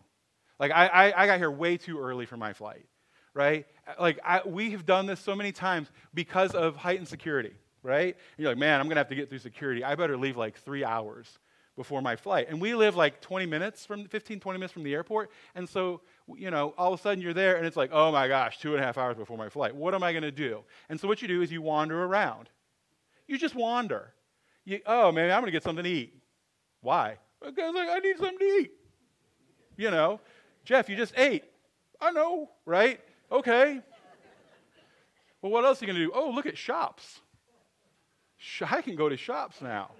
Like, 0.59 0.71
I, 0.71 0.87
I, 0.87 1.23
I 1.23 1.27
got 1.27 1.37
here 1.37 1.51
way 1.51 1.75
too 1.75 1.99
early 1.99 2.25
for 2.25 2.37
my 2.37 2.53
flight, 2.53 2.85
right? 3.33 3.65
Like, 3.99 4.19
I, 4.23 4.41
we 4.45 4.71
have 4.71 4.85
done 4.85 5.05
this 5.05 5.19
so 5.19 5.35
many 5.35 5.51
times 5.51 5.91
because 6.13 6.51
of 6.51 6.77
heightened 6.77 7.09
security, 7.09 7.51
right? 7.83 8.15
And 8.15 8.43
you're 8.43 8.49
like, 8.49 8.57
man, 8.57 8.79
I'm 8.79 8.85
going 8.85 8.95
to 8.95 9.01
have 9.01 9.09
to 9.09 9.15
get 9.15 9.29
through 9.29 9.39
security. 9.39 9.83
I 9.83 9.95
better 9.95 10.15
leave 10.15 10.37
like 10.37 10.57
three 10.59 10.85
hours 10.85 11.27
before 11.75 12.01
my 12.01 12.15
flight. 12.15 12.47
And 12.49 12.59
we 12.59 12.73
live 12.73 12.95
like 12.95 13.21
20 13.21 13.45
minutes 13.45 13.85
from 13.85 14.05
15, 14.05 14.39
20 14.39 14.59
minutes 14.59 14.73
from 14.73 14.83
the 14.83 14.93
airport. 14.93 15.31
And 15.55 15.67
so, 15.67 16.01
you 16.35 16.49
know, 16.51 16.73
all 16.77 16.93
of 16.93 16.99
a 16.99 17.03
sudden 17.03 17.21
you're 17.21 17.33
there 17.33 17.57
and 17.57 17.65
it's 17.65 17.77
like, 17.77 17.89
oh 17.91 18.11
my 18.11 18.27
gosh, 18.27 18.59
two 18.59 18.73
and 18.73 18.81
a 18.81 18.85
half 18.85 18.97
hours 18.97 19.17
before 19.17 19.37
my 19.37 19.49
flight. 19.49 19.75
What 19.75 19.93
am 19.93 20.03
I 20.03 20.11
going 20.13 20.23
to 20.23 20.31
do? 20.31 20.63
And 20.89 20.99
so 20.99 21.07
what 21.07 21.21
you 21.21 21.27
do 21.27 21.41
is 21.41 21.51
you 21.51 21.61
wander 21.61 22.03
around. 22.03 22.49
You 23.27 23.37
just 23.37 23.55
wander. 23.55 24.13
You, 24.63 24.79
oh 24.85 25.11
man, 25.11 25.31
I'm 25.31 25.41
going 25.41 25.45
to 25.45 25.51
get 25.51 25.63
something 25.63 25.83
to 25.83 25.89
eat. 25.89 26.13
Why? 26.81 27.17
Because 27.43 27.75
like, 27.75 27.89
I 27.89 27.99
need 27.99 28.17
something 28.17 28.39
to 28.39 28.45
eat. 28.45 28.71
You 29.77 29.91
know, 29.91 30.21
Jeff, 30.63 30.89
you 30.89 30.95
just 30.95 31.13
ate. 31.17 31.43
I 31.99 32.11
know, 32.11 32.49
right? 32.65 32.99
Okay. 33.31 33.81
Well, 35.41 35.51
what 35.51 35.65
else 35.65 35.81
are 35.81 35.85
you 35.85 35.93
going 35.93 36.01
to 36.01 36.07
do? 36.07 36.11
Oh, 36.15 36.31
look 36.31 36.45
at 36.45 36.57
shops. 36.57 37.19
I 38.61 38.81
can 38.81 38.95
go 38.95 39.09
to 39.09 39.17
shops 39.17 39.61
now, 39.61 39.91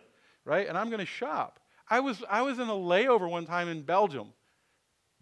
right? 0.44 0.68
And 0.68 0.78
I'm 0.78 0.90
going 0.90 1.00
to 1.00 1.06
shop. 1.06 1.60
I 1.88 2.00
was, 2.00 2.24
I 2.30 2.42
was 2.42 2.60
in 2.60 2.68
a 2.68 2.74
layover 2.74 3.30
one 3.30 3.46
time 3.46 3.68
in 3.68 3.84
Belgium, 3.84 4.34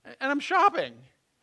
and 0.05 0.31
I'm 0.31 0.39
shopping 0.39 0.93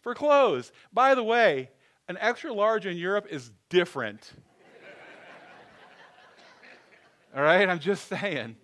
for 0.01 0.15
clothes. 0.15 0.73
By 0.93 1.15
the 1.15 1.23
way, 1.23 1.71
an 2.09 2.17
extra 2.21 2.53
large 2.53 2.87
in 2.87 2.97
Europe 2.97 3.27
is 3.31 3.51
different. 3.69 4.33
All 7.37 7.43
right, 7.43 7.69
I'm 7.69 7.81
just 7.81 8.09
saying. 8.09 8.57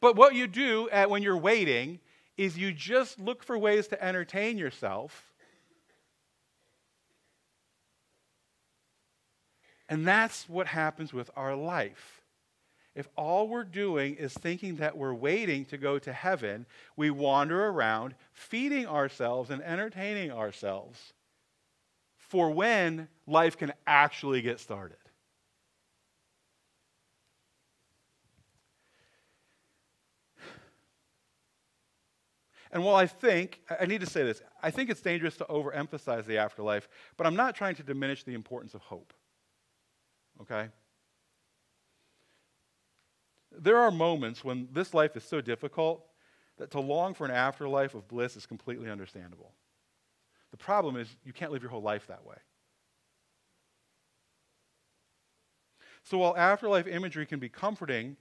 But 0.00 0.16
what 0.16 0.34
you 0.34 0.46
do 0.46 0.88
at, 0.90 1.08
when 1.08 1.22
you're 1.22 1.36
waiting 1.36 2.00
is 2.36 2.58
you 2.58 2.72
just 2.72 3.20
look 3.20 3.44
for 3.44 3.56
ways 3.56 3.86
to 3.88 4.02
entertain 4.02 4.58
yourself. 4.58 5.32
And 9.88 10.06
that's 10.06 10.48
what 10.48 10.66
happens 10.66 11.12
with 11.12 11.30
our 11.36 11.54
life 11.54 12.19
if 12.94 13.08
all 13.16 13.48
we're 13.48 13.64
doing 13.64 14.16
is 14.16 14.32
thinking 14.32 14.76
that 14.76 14.96
we're 14.96 15.14
waiting 15.14 15.64
to 15.66 15.78
go 15.78 15.98
to 15.98 16.12
heaven, 16.12 16.66
we 16.96 17.10
wander 17.10 17.66
around 17.66 18.14
feeding 18.32 18.86
ourselves 18.86 19.50
and 19.50 19.62
entertaining 19.62 20.32
ourselves 20.32 21.12
for 22.16 22.50
when 22.50 23.08
life 23.26 23.56
can 23.56 23.72
actually 23.86 24.42
get 24.42 24.60
started. 24.60 24.96
And 32.72 32.84
while 32.84 32.94
I 32.94 33.06
think, 33.06 33.60
I 33.80 33.86
need 33.86 34.00
to 34.00 34.06
say 34.06 34.22
this, 34.22 34.42
I 34.62 34.70
think 34.70 34.90
it's 34.90 35.00
dangerous 35.00 35.36
to 35.38 35.44
overemphasize 35.46 36.24
the 36.24 36.38
afterlife, 36.38 36.88
but 37.16 37.26
I'm 37.26 37.34
not 37.34 37.56
trying 37.56 37.74
to 37.76 37.82
diminish 37.82 38.22
the 38.22 38.34
importance 38.34 38.74
of 38.74 38.80
hope. 38.82 39.12
Okay? 40.40 40.68
There 43.52 43.78
are 43.78 43.90
moments 43.90 44.44
when 44.44 44.68
this 44.72 44.94
life 44.94 45.16
is 45.16 45.24
so 45.24 45.40
difficult 45.40 46.04
that 46.58 46.70
to 46.72 46.80
long 46.80 47.14
for 47.14 47.24
an 47.24 47.30
afterlife 47.30 47.94
of 47.94 48.06
bliss 48.06 48.36
is 48.36 48.46
completely 48.46 48.90
understandable. 48.90 49.52
The 50.50 50.56
problem 50.56 50.96
is 50.96 51.08
you 51.24 51.32
can't 51.32 51.52
live 51.52 51.62
your 51.62 51.70
whole 51.70 51.82
life 51.82 52.06
that 52.08 52.24
way. 52.24 52.36
So 56.02 56.18
while 56.18 56.36
afterlife 56.36 56.86
imagery 56.86 57.26
can 57.26 57.38
be 57.38 57.48
comforting 57.48 58.16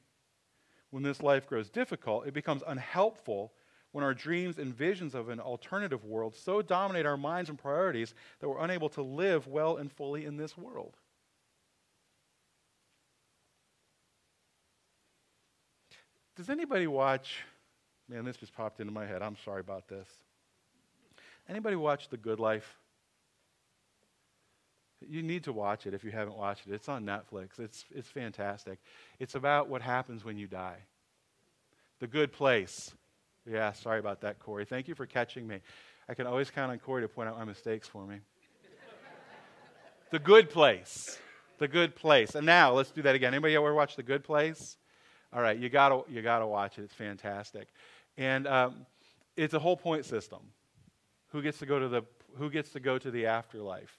when 0.91 1.03
this 1.03 1.21
life 1.21 1.47
grows 1.47 1.69
difficult, 1.69 2.27
it 2.27 2.33
becomes 2.33 2.63
unhelpful 2.65 3.53
when 3.91 4.03
our 4.03 4.13
dreams 4.13 4.59
and 4.59 4.75
visions 4.75 5.15
of 5.15 5.29
an 5.29 5.39
alternative 5.39 6.03
world 6.05 6.35
so 6.35 6.61
dominate 6.61 7.05
our 7.05 7.17
minds 7.17 7.49
and 7.49 7.57
priorities 7.57 8.13
that 8.39 8.47
we're 8.47 8.63
unable 8.63 8.89
to 8.89 9.01
live 9.01 9.47
well 9.47 9.77
and 9.77 9.91
fully 9.91 10.25
in 10.25 10.37
this 10.37 10.57
world. 10.57 10.97
Does 16.39 16.49
anybody 16.49 16.87
watch? 16.87 17.43
Man, 18.07 18.23
this 18.23 18.37
just 18.37 18.55
popped 18.55 18.79
into 18.79 18.93
my 18.93 19.05
head. 19.05 19.21
I'm 19.21 19.35
sorry 19.43 19.59
about 19.59 19.89
this. 19.89 20.07
Anybody 21.49 21.75
watch 21.75 22.07
The 22.07 22.15
Good 22.15 22.39
Life? 22.39 22.77
You 25.05 25.21
need 25.21 25.43
to 25.43 25.51
watch 25.51 25.85
it 25.85 25.93
if 25.93 26.05
you 26.05 26.11
haven't 26.11 26.37
watched 26.37 26.65
it. 26.65 26.73
It's 26.73 26.87
on 26.87 27.03
Netflix. 27.03 27.59
It's, 27.59 27.83
it's 27.93 28.07
fantastic. 28.07 28.79
It's 29.19 29.35
about 29.35 29.67
what 29.67 29.81
happens 29.81 30.23
when 30.23 30.37
you 30.37 30.47
die. 30.47 30.77
The 31.99 32.07
Good 32.07 32.31
Place. 32.31 32.89
Yeah, 33.45 33.73
sorry 33.73 33.99
about 33.99 34.21
that, 34.21 34.39
Corey. 34.39 34.63
Thank 34.63 34.87
you 34.87 34.95
for 34.95 35.05
catching 35.05 35.45
me. 35.45 35.59
I 36.07 36.13
can 36.13 36.25
always 36.25 36.49
count 36.49 36.71
on 36.71 36.79
Corey 36.79 37.01
to 37.01 37.09
point 37.09 37.27
out 37.27 37.37
my 37.37 37.43
mistakes 37.43 37.85
for 37.85 38.05
me. 38.05 38.19
the 40.09 40.19
Good 40.19 40.49
Place. 40.49 41.19
The 41.57 41.67
Good 41.67 41.97
Place. 41.97 42.33
And 42.33 42.45
now, 42.45 42.71
let's 42.71 42.91
do 42.91 43.01
that 43.01 43.13
again. 43.13 43.33
Anybody 43.33 43.57
ever 43.57 43.73
watch 43.73 43.97
The 43.97 44.03
Good 44.03 44.23
Place? 44.23 44.77
All 45.31 45.41
right, 45.41 45.57
you 45.57 45.69
gotta 45.69 46.01
you 46.09 46.21
gotta 46.21 46.47
watch 46.47 46.79
it. 46.79 46.83
It's 46.83 46.93
fantastic, 46.93 47.67
and 48.17 48.47
um, 48.47 48.85
it's 49.37 49.53
a 49.53 49.59
whole 49.59 49.77
point 49.77 50.05
system. 50.05 50.39
Who 51.29 51.41
gets 51.41 51.59
to 51.59 51.65
go 51.65 51.79
to 51.79 51.87
the 51.87 52.03
Who 52.37 52.49
gets 52.49 52.71
to 52.71 52.79
go 52.79 52.97
to 52.97 53.11
the 53.11 53.27
afterlife? 53.27 53.97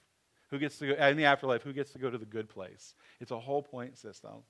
Who 0.51 0.59
gets 0.59 0.79
to 0.79 0.89
go 0.89 1.07
in 1.07 1.17
the 1.17 1.27
afterlife? 1.27 1.63
Who 1.63 1.73
gets 1.73 1.93
to 1.93 1.99
go 1.99 2.11
to 2.11 2.19
the 2.19 2.27
good 2.27 2.49
place? 2.49 2.95
It's 3.21 3.31
a 3.31 3.39
whole 3.39 3.63
point 3.63 3.97
system, 3.97 4.43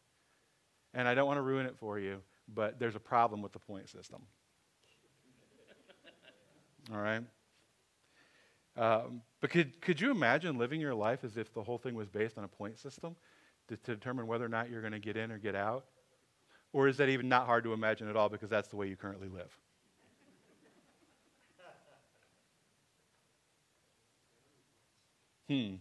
and 0.95 1.07
I 1.07 1.15
don't 1.15 1.27
want 1.27 1.37
to 1.37 1.43
ruin 1.43 1.67
it 1.67 1.77
for 1.77 1.99
you, 1.99 2.23
but 2.49 2.79
there's 2.79 2.97
a 2.97 3.01
problem 3.01 3.43
with 3.43 3.53
the 3.53 3.59
point 3.59 3.89
system. 3.91 4.23
All 6.93 7.01
right. 7.01 7.23
Um, 8.77 9.21
but 9.41 9.51
could, 9.51 9.81
could 9.83 10.01
you 10.01 10.11
imagine 10.11 10.57
living 10.57 10.81
your 10.81 10.95
life 10.95 11.25
as 11.25 11.37
if 11.37 11.53
the 11.53 11.63
whole 11.63 11.77
thing 11.77 11.95
was 11.95 12.09
based 12.09 12.39
on 12.39 12.45
a 12.45 12.49
point 12.49 12.79
system 12.79 13.17
to, 13.69 13.77
to 13.77 13.95
determine 13.95 14.27
whether 14.27 14.45
or 14.45 14.49
not 14.49 14.71
you're 14.71 14.81
going 14.81 14.93
to 14.93 14.99
get 14.99 15.17
in 15.17 15.31
or 15.31 15.39
get 15.39 15.55
out? 15.55 15.85
Or 16.73 16.87
is 16.89 16.97
that 16.99 17.09
even 17.09 17.29
not 17.29 17.47
hard 17.47 17.65
to 17.65 17.73
imagine 17.73 18.09
at 18.09 18.17
all 18.17 18.29
because 18.29 18.49
that's 18.49 18.69
the 18.69 18.77
way 18.77 18.87
you 18.89 18.97
currently 18.97 19.29
live? 19.29 19.57
Hmm, 25.49 25.77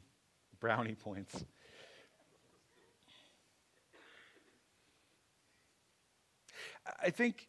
brownie 0.60 0.96
points. 0.96 1.46
I 7.01 7.12
think 7.12 7.48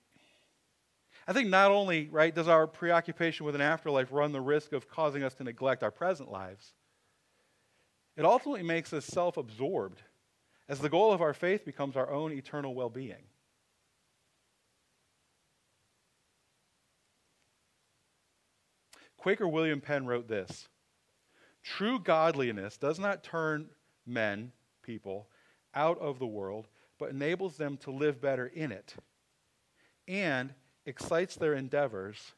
I 1.26 1.32
think 1.32 1.48
not 1.48 1.70
only, 1.70 2.08
right, 2.08 2.34
does 2.34 2.48
our 2.48 2.66
preoccupation 2.66 3.46
with 3.46 3.54
an 3.54 3.60
afterlife 3.60 4.10
run 4.10 4.32
the 4.32 4.40
risk 4.40 4.72
of 4.72 4.88
causing 4.88 5.22
us 5.22 5.32
to 5.34 5.44
neglect 5.44 5.82
our 5.82 5.90
present 5.90 6.30
lives, 6.30 6.72
it 8.16 8.24
ultimately 8.24 8.64
makes 8.64 8.92
us 8.92 9.04
self 9.06 9.36
absorbed 9.36 10.02
as 10.68 10.80
the 10.80 10.88
goal 10.88 11.12
of 11.12 11.22
our 11.22 11.32
faith 11.32 11.64
becomes 11.64 11.96
our 11.96 12.10
own 12.10 12.32
eternal 12.32 12.74
well 12.74 12.90
being. 12.90 13.29
Quaker 19.20 19.46
William 19.46 19.82
Penn 19.82 20.06
wrote 20.06 20.28
this 20.28 20.66
True 21.62 22.00
godliness 22.00 22.78
does 22.78 22.98
not 22.98 23.22
turn 23.22 23.68
men, 24.06 24.50
people, 24.82 25.28
out 25.74 25.98
of 25.98 26.18
the 26.18 26.26
world, 26.26 26.68
but 26.98 27.10
enables 27.10 27.58
them 27.58 27.76
to 27.78 27.90
live 27.90 28.20
better 28.20 28.46
in 28.46 28.72
it 28.72 28.94
and 30.08 30.54
excites 30.86 31.36
their 31.36 31.52
endeavors 31.52 32.32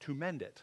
to 0.00 0.12
mend 0.12 0.42
it. 0.42 0.60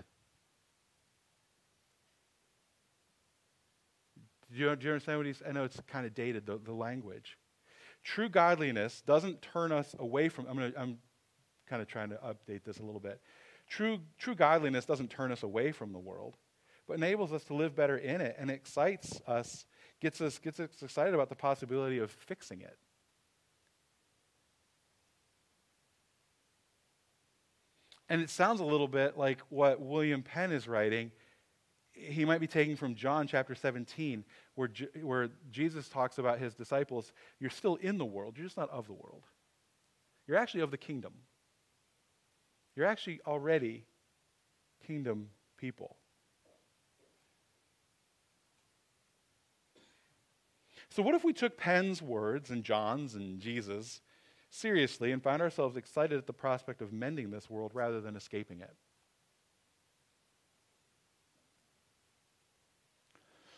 Do 4.51 4.59
you, 4.59 4.75
do 4.75 4.85
you 4.85 4.93
understand 4.93 5.17
what 5.17 5.25
he's? 5.25 5.41
I 5.47 5.51
know 5.51 5.63
it's 5.63 5.81
kind 5.87 6.05
of 6.05 6.13
dated 6.13 6.45
the, 6.45 6.59
the 6.63 6.73
language. 6.73 7.39
True 8.03 8.29
godliness 8.29 9.01
doesn't 9.01 9.41
turn 9.41 9.71
us 9.71 9.95
away 9.97 10.29
from. 10.29 10.45
I'm 10.47 10.55
gonna, 10.55 10.73
I'm 10.77 10.99
kind 11.67 11.81
of 11.81 11.87
trying 11.87 12.09
to 12.09 12.17
update 12.17 12.63
this 12.63 12.77
a 12.77 12.83
little 12.83 13.01
bit. 13.01 13.19
True 13.67 13.99
true 14.17 14.35
godliness 14.35 14.85
doesn't 14.85 15.09
turn 15.09 15.31
us 15.31 15.43
away 15.43 15.71
from 15.71 15.91
the 15.91 15.99
world, 15.99 16.37
but 16.87 16.95
enables 16.95 17.33
us 17.33 17.43
to 17.45 17.53
live 17.53 17.75
better 17.75 17.97
in 17.97 18.21
it 18.21 18.35
and 18.39 18.49
excites 18.49 19.21
us, 19.27 19.65
gets 19.99 20.21
us 20.21 20.39
gets 20.39 20.59
us 20.59 20.69
excited 20.81 21.13
about 21.13 21.29
the 21.29 21.35
possibility 21.35 21.99
of 21.99 22.11
fixing 22.11 22.61
it. 22.61 22.77
And 28.09 28.21
it 28.21 28.29
sounds 28.29 28.61
a 28.61 28.65
little 28.65 28.87
bit 28.87 29.17
like 29.17 29.41
what 29.49 29.81
William 29.81 30.23
Penn 30.23 30.51
is 30.51 30.67
writing. 30.67 31.11
He 31.91 32.25
might 32.25 32.39
be 32.39 32.47
taking 32.47 32.75
from 32.75 32.95
John 32.95 33.27
chapter 33.27 33.55
17, 33.55 34.23
where, 34.55 34.69
where 35.01 35.29
Jesus 35.51 35.89
talks 35.89 36.19
about 36.19 36.39
his 36.39 36.53
disciples. 36.53 37.11
You're 37.39 37.49
still 37.49 37.75
in 37.75 37.97
the 37.97 38.05
world, 38.05 38.35
you're 38.37 38.45
just 38.45 38.57
not 38.57 38.69
of 38.69 38.87
the 38.87 38.93
world. 38.93 39.23
You're 40.27 40.37
actually 40.37 40.61
of 40.61 40.71
the 40.71 40.77
kingdom. 40.77 41.13
You're 42.77 42.85
actually 42.85 43.19
already 43.27 43.83
kingdom 44.85 45.31
people. 45.57 45.97
So, 50.89 51.03
what 51.03 51.15
if 51.15 51.25
we 51.25 51.33
took 51.33 51.57
Penn's 51.57 52.01
words 52.01 52.49
and 52.49 52.63
John's 52.63 53.15
and 53.15 53.41
Jesus 53.41 53.99
seriously 54.49 55.11
and 55.11 55.21
found 55.21 55.41
ourselves 55.41 55.77
excited 55.77 56.17
at 56.17 56.27
the 56.27 56.33
prospect 56.33 56.81
of 56.81 56.93
mending 56.93 57.31
this 57.31 57.49
world 57.49 57.71
rather 57.73 58.01
than 58.01 58.15
escaping 58.15 58.61
it. 58.61 58.75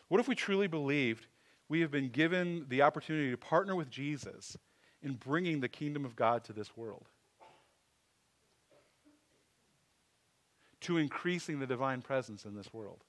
What 0.08 0.20
if 0.20 0.28
we 0.28 0.36
truly 0.36 0.68
believed 0.68 1.28
we 1.68 1.82
have 1.82 1.92
been 1.92 2.10
given 2.10 2.66
the 2.68 2.82
opportunity 2.82 3.30
to 3.30 3.38
partner 3.38 3.76
with 3.76 3.90
Jesus 3.90 4.58
in 5.04 5.14
bringing 5.14 5.60
the 5.60 5.70
kingdom 5.70 6.04
of 6.04 6.16
God 6.16 6.44
to 6.46 6.54
this 6.54 6.76
world? 6.76 7.08
To 10.82 10.98
increasing 10.98 11.60
the 11.60 11.68
divine 11.68 12.02
presence 12.02 12.46
in 12.46 12.56
this 12.56 12.74
world. 12.74 13.04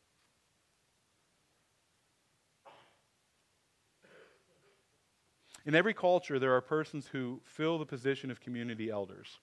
In 5.66 5.74
every 5.74 5.94
culture, 5.94 6.38
there 6.38 6.54
are 6.54 6.60
persons 6.60 7.06
who 7.06 7.40
fill 7.44 7.78
the 7.78 7.86
position 7.86 8.30
of 8.30 8.40
community 8.40 8.90
elders. 8.90 9.38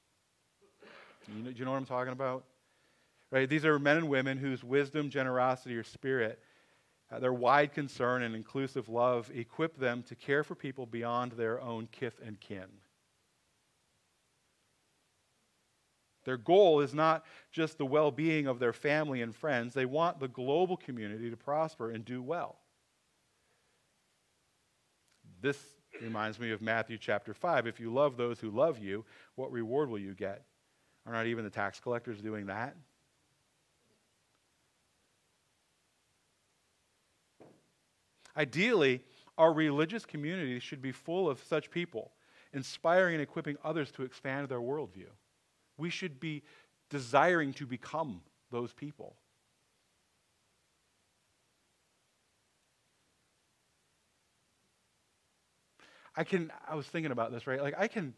You 1.28 1.44
know, 1.44 1.52
do 1.52 1.60
you 1.60 1.66
know 1.66 1.72
what 1.72 1.78
I'm 1.78 1.86
talking 1.86 2.14
about? 2.14 2.44
Right? 3.32 3.48
These 3.48 3.66
are 3.66 3.78
men 3.78 3.98
and 3.98 4.10
women 4.10 4.38
whose 4.38 4.64
wisdom, 4.64 5.10
generosity, 5.10 5.76
or 5.76 5.84
spirit, 5.84 6.40
uh, 7.12 7.20
their 7.20 7.34
wide 7.34 7.74
concern 7.74 8.24
and 8.24 8.36
inclusive 8.36 8.90
love 8.90 9.32
equip 9.34 9.78
them 9.78 10.04
to 10.04 10.16
care 10.16 10.44
for 10.44 10.56
people 10.56 10.86
beyond 10.86 11.34
their 11.34 11.62
own 11.62 11.88
kith 11.92 12.20
and 12.26 12.40
kin. 12.40 12.66
Their 16.28 16.38
goal 16.38 16.82
is 16.82 16.94
not 16.94 17.26
just 17.52 17.80
the 17.80 17.86
well 17.88 18.12
being 18.12 18.46
of 18.46 18.60
their 18.60 18.74
family 18.74 19.24
and 19.24 19.34
friends, 19.34 19.74
they 19.74 19.86
want 19.86 20.20
the 20.20 20.28
global 20.28 20.78
community 20.78 21.32
to 21.32 21.38
prosper 21.38 21.90
and 21.90 22.06
do 22.06 22.22
well. 22.22 22.60
This 25.42 25.58
Reminds 26.02 26.40
me 26.40 26.52
of 26.52 26.62
Matthew 26.62 26.98
chapter 26.98 27.34
5. 27.34 27.68
If 27.68 27.80
you 27.80 27.92
love 27.92 28.18
those 28.18 28.40
who 28.40 28.52
love 28.52 28.78
you, 28.80 29.06
what 29.36 29.52
reward 29.52 29.90
will 29.90 30.00
you 30.00 30.14
get? 30.14 30.44
Are 31.06 31.14
not 31.14 31.26
even 31.26 31.44
the 31.44 31.50
tax 31.50 31.80
collectors 31.80 32.22
doing 32.22 32.48
that? 32.48 32.76
Ideally, 38.36 39.02
our 39.38 39.52
religious 39.52 40.06
community 40.06 40.60
should 40.60 40.82
be 40.82 40.92
full 40.92 41.28
of 41.28 41.42
such 41.42 41.72
people, 41.72 42.12
inspiring 42.54 43.16
and 43.16 43.24
equipping 43.24 43.58
others 43.64 43.92
to 43.94 44.04
expand 44.04 44.50
their 44.50 44.60
worldview. 44.60 45.08
We 45.78 45.90
should 45.90 46.20
be 46.20 46.44
desiring 46.90 47.54
to 47.54 47.66
become 47.66 48.22
those 48.52 48.74
people. 48.74 49.16
I 56.18 56.24
can, 56.24 56.52
I 56.68 56.74
was 56.74 56.88
thinking 56.88 57.12
about 57.12 57.32
this, 57.32 57.46
right? 57.46 57.62
Like, 57.62 57.76
I 57.78 57.88
can, 57.88 58.16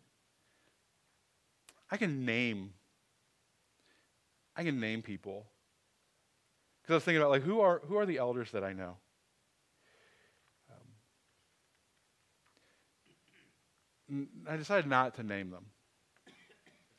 I 1.91 1.97
can 1.97 2.25
name, 2.25 2.71
I 4.55 4.63
can 4.63 4.79
name 4.79 5.01
people. 5.01 5.45
Because 6.81 6.93
I 6.93 6.95
was 6.95 7.03
thinking 7.03 7.21
about, 7.21 7.31
like, 7.31 7.43
who 7.43 7.59
are, 7.59 7.81
who 7.85 7.97
are 7.97 8.05
the 8.05 8.17
elders 8.17 8.51
that 8.51 8.63
I 8.63 8.71
know? 8.71 8.95
Um, 14.09 14.29
I 14.47 14.55
decided 14.55 14.89
not 14.89 15.15
to 15.15 15.23
name 15.23 15.51
them, 15.51 15.65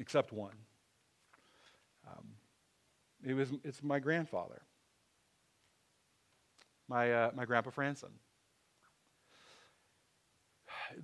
except 0.00 0.32
one. 0.32 0.56
Um, 2.08 2.26
it 3.24 3.34
was, 3.34 3.52
it's 3.62 3.82
my 3.82 4.00
grandfather, 4.00 4.62
my, 6.88 7.12
uh, 7.12 7.30
my 7.36 7.44
grandpa 7.44 7.70
Franson 7.70 8.10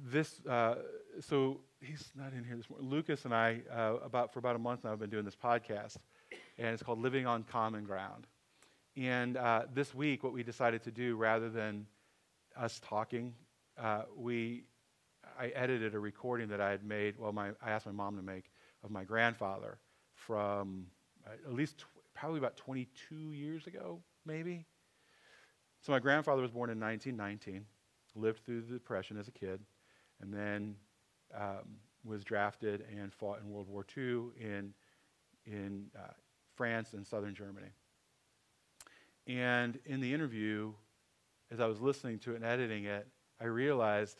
this, 0.05 0.41
uh, 0.49 0.77
so 1.21 1.61
he's 1.81 2.11
not 2.15 2.33
in 2.33 2.45
here 2.45 2.57
this 2.57 2.69
morning. 2.69 2.89
Lucas 2.89 3.25
and 3.25 3.35
I, 3.35 3.61
uh, 3.73 3.97
about 4.05 4.33
for 4.33 4.39
about 4.39 4.57
a 4.57 4.59
month 4.59 4.85
now, 4.85 4.91
have 4.91 4.99
been 4.99 5.11
doing 5.11 5.25
this 5.25 5.37
podcast, 5.37 5.97
and 6.59 6.69
it's 6.69 6.83
called 6.83 7.01
Living 7.01 7.27
on 7.27 7.45
Common 7.45 7.85
Ground. 7.85 8.27
And 8.97 9.37
uh, 9.37 9.63
this 9.75 9.95
week, 9.95 10.25
what 10.25 10.33
we 10.33 10.43
decided 10.43 10.83
to 10.85 10.91
do, 10.91 11.17
rather 11.17 11.51
than 11.51 11.87
us 12.57 12.81
talking, 12.83 13.35
uh, 13.79 14.03
we, 14.17 14.65
I 15.39 15.49
edited 15.49 15.95
a 15.95 15.99
recording 15.99 16.49
that 16.49 16.61
I 16.61 16.71
had 16.71 16.85
made. 16.85 17.19
Well, 17.19 17.33
my, 17.33 17.51
I 17.63 17.71
asked 17.71 17.87
my 17.87 17.93
mom 17.93 18.17
to 18.17 18.23
make 18.23 18.51
of 18.87 18.93
my 18.93 19.05
grandfather 19.05 19.79
from 20.15 20.87
uh, 21.27 21.33
at 21.47 21.53
least 21.53 21.85
probably 22.15 22.39
about 22.39 22.57
22 22.57 23.33
years 23.33 23.67
ago, 23.67 24.01
maybe. 24.25 24.65
So 25.83 25.93
my 25.93 25.99
grandfather 25.99 26.41
was 26.41 26.51
born 26.51 26.71
in 26.71 26.81
1919, 26.81 27.67
lived 28.15 28.45
through 28.45 28.63
the 28.63 28.73
Depression 28.73 29.19
as 29.19 29.29
a 29.29 29.33
kid 29.33 29.61
and 30.23 30.33
then 30.33 30.77
um, 31.35 31.77
was 32.05 32.25
drafted 32.25 32.85
and 32.91 33.13
fought 33.13 33.41
in 33.43 33.51
World 33.51 33.69
War 33.69 33.85
II 33.97 34.31
in, 34.41 34.73
in 35.45 35.87
uh, 35.97 36.13
France 36.55 36.95
and 36.95 37.07
southern 37.07 37.35
Germany. 37.35 37.69
And 39.27 39.79
in 39.85 40.01
the 40.01 40.15
interview, 40.15 40.73
as 41.51 41.61
I 41.61 41.67
was 41.67 41.81
listening 41.81 42.19
to 42.21 42.33
it 42.33 42.37
and 42.37 42.45
editing 42.45 42.85
it, 42.85 43.07
I 43.41 43.45
realized 43.45 44.19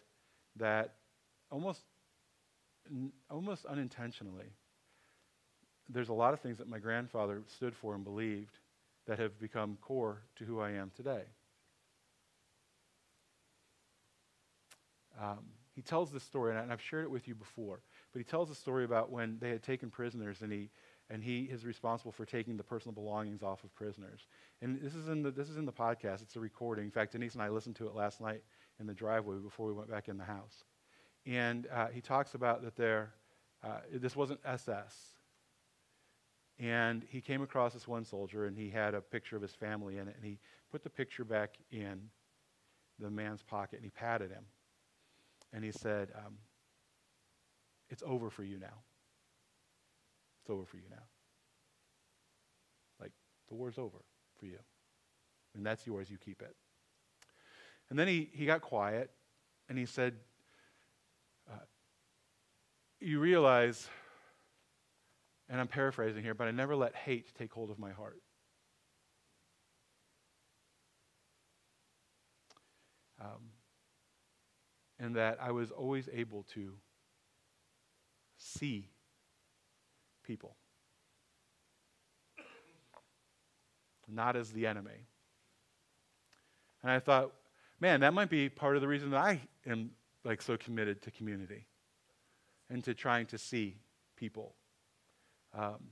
that 0.57 0.95
almost, 1.51 1.83
n- 2.91 3.13
almost 3.31 3.65
unintentionally, 3.67 4.53
there's 5.89 6.09
a 6.09 6.15
lot 6.15 6.35
of 6.35 6.41
things 6.41 6.59
that 6.59 6.69
my 6.69 6.79
grandfather 6.79 7.43
stood 7.47 7.75
for 7.75 7.95
and 7.95 8.05
believed 8.05 8.59
that 9.07 9.19
have 9.19 9.39
become 9.39 9.79
core 9.81 10.23
to 10.37 10.45
who 10.45 10.61
I 10.61 10.71
am 10.73 10.91
today. 10.97 11.23
Um, 15.21 15.39
he 15.75 15.83
tells 15.83 16.11
this 16.11 16.23
story, 16.23 16.57
and 16.57 16.73
I've 16.73 16.81
shared 16.81 17.05
it 17.05 17.11
with 17.11 17.29
you 17.29 17.35
before, 17.35 17.81
but 18.13 18.19
he 18.19 18.25
tells 18.25 18.49
the 18.49 18.55
story 18.55 18.85
about 18.85 19.11
when 19.11 19.39
they 19.41 19.51
had 19.51 19.63
taken 19.63 19.91
prisoners 19.91 20.41
and 20.43 20.53
he, 20.53 20.71
and 21.11 21.23
he 21.23 21.43
is 21.43 21.65
responsible 21.65 22.13
for 22.13 22.25
taking 22.25 22.57
the 22.57 22.63
personal 22.65 22.95
belongings 22.95 23.43
off 23.43 23.63
of 23.63 23.75
prisoners. 23.75 24.27
And 24.63 24.81
this 24.81 24.95
is 24.95 25.09
in 25.09 25.23
the, 25.23 25.31
this 25.31 25.49
is 25.49 25.57
in 25.57 25.67
the 25.67 25.73
podcast. 25.73 26.23
It's 26.23 26.37
a 26.37 26.41
recording. 26.41 26.85
In 26.87 26.91
fact, 26.91 27.13
Denise 27.13 27.35
and 27.35 27.43
I 27.43 27.51
listened 27.51 27.77
to 27.77 27.87
it 27.87 27.95
last 27.95 28.21
night 28.21 28.43
in 28.81 28.87
the 28.87 28.95
driveway 28.95 29.37
before 29.37 29.67
we 29.67 29.75
went 29.75 29.91
back 29.91 30.09
in 30.09 30.17
the 30.19 30.25
house. 30.25 30.65
And 31.27 31.67
uh, 31.73 31.89
he 31.89 32.01
talks 32.01 32.35
about 32.35 32.63
that 32.63 32.77
there, 32.77 33.13
uh, 33.65 33.79
this 33.93 34.15
wasn't 34.15 34.41
SS. 34.45 34.95
And 36.59 37.05
he 37.09 37.21
came 37.21 37.43
across 37.43 37.75
this 37.75 37.89
one 37.89 38.05
soldier, 38.05 38.47
and 38.47 38.57
he 38.57 38.71
had 38.71 38.95
a 38.95 39.01
picture 39.01 39.37
of 39.37 39.43
his 39.43 39.55
family 39.55 39.99
in 39.99 40.09
it, 40.09 40.15
and 40.17 40.25
he 40.25 40.39
put 40.71 40.83
the 40.83 40.91
picture 40.91 41.25
back 41.25 41.57
in 41.71 42.01
the 42.99 43.11
man's 43.11 43.43
pocket, 43.43 43.77
and 43.77 43.85
he 43.85 43.91
patted 43.91 44.31
him. 44.31 44.45
And 45.53 45.65
he 45.65 45.73
said, 45.73 46.09
um, 46.17 46.39
It's 47.91 48.03
over 48.07 48.31
for 48.31 48.45
you 48.45 48.59
now. 48.59 48.83
It's 50.41 50.51
over 50.51 50.65
for 50.65 50.77
you 50.77 50.89
now. 50.91 51.03
Like, 53.01 53.13
the 53.49 53.55
war's 53.55 53.79
over 53.79 53.99
for 54.39 54.47
you. 54.47 54.59
And 55.55 55.67
that's 55.67 55.87
yours, 55.87 56.09
you 56.09 56.19
keep 56.19 56.41
it. 56.41 56.55
And 57.91 57.99
then 57.99 58.09
he, 58.09 58.31
he 58.33 58.47
got 58.47 58.61
quiet 58.61 59.11
and 59.69 59.79
he 59.79 59.87
said, 59.87 60.15
You 63.07 63.21
realize, 63.21 63.89
and 65.49 65.61
I'm 65.61 65.69
paraphrasing 65.69 66.25
here, 66.25 66.35
but 66.35 66.49
I 66.49 66.51
never 66.51 66.75
let 66.75 66.97
hate 66.97 67.33
take 67.39 67.53
hold 67.53 67.71
of 67.71 67.79
my 67.79 67.93
heart. 67.93 68.21
Um, 73.21 73.53
and 74.99 75.15
that 75.15 75.39
I 75.41 75.53
was 75.53 75.71
always 75.71 76.09
able 76.13 76.43
to 76.55 76.73
see 78.39 78.91
people, 80.25 80.57
not 84.09 84.35
as 84.35 84.51
the 84.51 84.67
enemy. 84.67 85.07
And 86.83 86.91
I 86.91 86.99
thought, 86.99 87.33
man, 87.79 88.01
that 88.01 88.15
might 88.15 88.31
be 88.31 88.49
part 88.49 88.75
of 88.75 88.83
the 88.83 88.89
reason 88.89 89.11
that 89.11 89.21
I 89.21 89.43
am 89.65 89.93
like 90.25 90.43
so 90.43 90.57
committed 90.57 91.03
to 91.03 91.13
community 91.13 91.69
and 92.71 92.83
to 92.85 92.95
trying 92.95 93.27
to 93.27 93.39
see 93.39 93.77
people. 94.17 94.55
Um, 95.55 95.91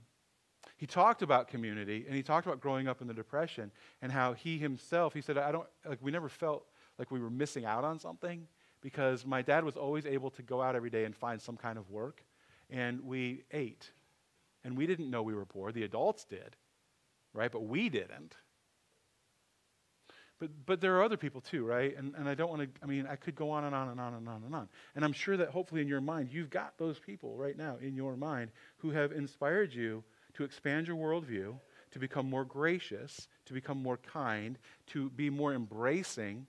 he 0.76 0.87
talked 0.87 1.22
about 1.22 1.48
community 1.48 2.04
and 2.06 2.16
he 2.16 2.22
talked 2.22 2.46
about 2.46 2.60
growing 2.60 2.88
up 2.88 3.00
in 3.00 3.06
the 3.06 3.14
depression 3.14 3.70
and 4.02 4.10
how 4.10 4.32
he 4.32 4.58
himself 4.58 5.14
he 5.14 5.20
said 5.20 5.38
i 5.38 5.52
don't 5.52 5.68
like 5.88 5.98
we 6.02 6.10
never 6.10 6.28
felt 6.28 6.66
like 6.98 7.10
we 7.10 7.20
were 7.20 7.30
missing 7.30 7.64
out 7.64 7.84
on 7.84 7.98
something 7.98 8.46
because 8.80 9.24
my 9.24 9.40
dad 9.40 9.62
was 9.62 9.76
always 9.76 10.04
able 10.04 10.30
to 10.30 10.42
go 10.42 10.60
out 10.60 10.74
every 10.74 10.90
day 10.90 11.04
and 11.04 11.14
find 11.14 11.40
some 11.40 11.56
kind 11.56 11.78
of 11.78 11.90
work 11.90 12.24
and 12.70 13.00
we 13.02 13.44
ate 13.52 13.92
and 14.64 14.76
we 14.76 14.87
didn't 14.87 15.10
know 15.10 15.22
we 15.22 15.34
were 15.34 15.44
poor. 15.44 15.70
The 15.70 15.84
adults 15.84 16.24
did, 16.24 16.56
right? 17.32 17.52
But 17.52 17.64
we 17.66 17.88
didn't. 17.88 18.37
But, 20.40 20.51
but 20.66 20.81
there 20.81 20.97
are 20.97 21.03
other 21.03 21.16
people 21.16 21.40
too, 21.40 21.64
right? 21.64 21.97
And, 21.97 22.14
and 22.16 22.29
I 22.29 22.35
don't 22.35 22.51
want 22.51 22.62
to, 22.62 22.68
I 22.83 22.87
mean, 22.87 23.07
I 23.09 23.16
could 23.16 23.37
go 23.37 23.51
on 23.51 23.64
and 23.64 23.75
on 23.75 23.88
and 23.88 24.01
on 24.01 24.14
and 24.14 24.29
on 24.29 24.42
and 24.44 24.55
on. 24.55 24.68
And 24.97 25.05
I'm 25.05 25.12
sure 25.12 25.37
that 25.37 25.51
hopefully 25.51 25.81
in 25.81 25.88
your 25.88 26.01
mind, 26.01 26.31
you've 26.33 26.51
got 26.51 26.77
those 26.77 26.99
people 26.99 27.37
right 27.37 27.57
now 27.57 27.77
in 27.81 27.94
your 27.94 28.16
mind 28.16 28.51
who 28.79 28.90
have 28.90 29.12
inspired 29.12 29.73
you 29.73 30.03
to 30.35 30.44
expand 30.44 30.88
your 30.88 30.97
worldview, 30.97 31.55
to 31.92 31.99
become 31.99 32.29
more 32.29 32.44
gracious, 32.44 33.29
to 33.47 33.53
become 33.53 33.81
more 33.81 33.99
kind, 33.99 34.59
to 34.88 35.09
be 35.11 35.31
more 35.31 35.55
embracing, 35.55 36.47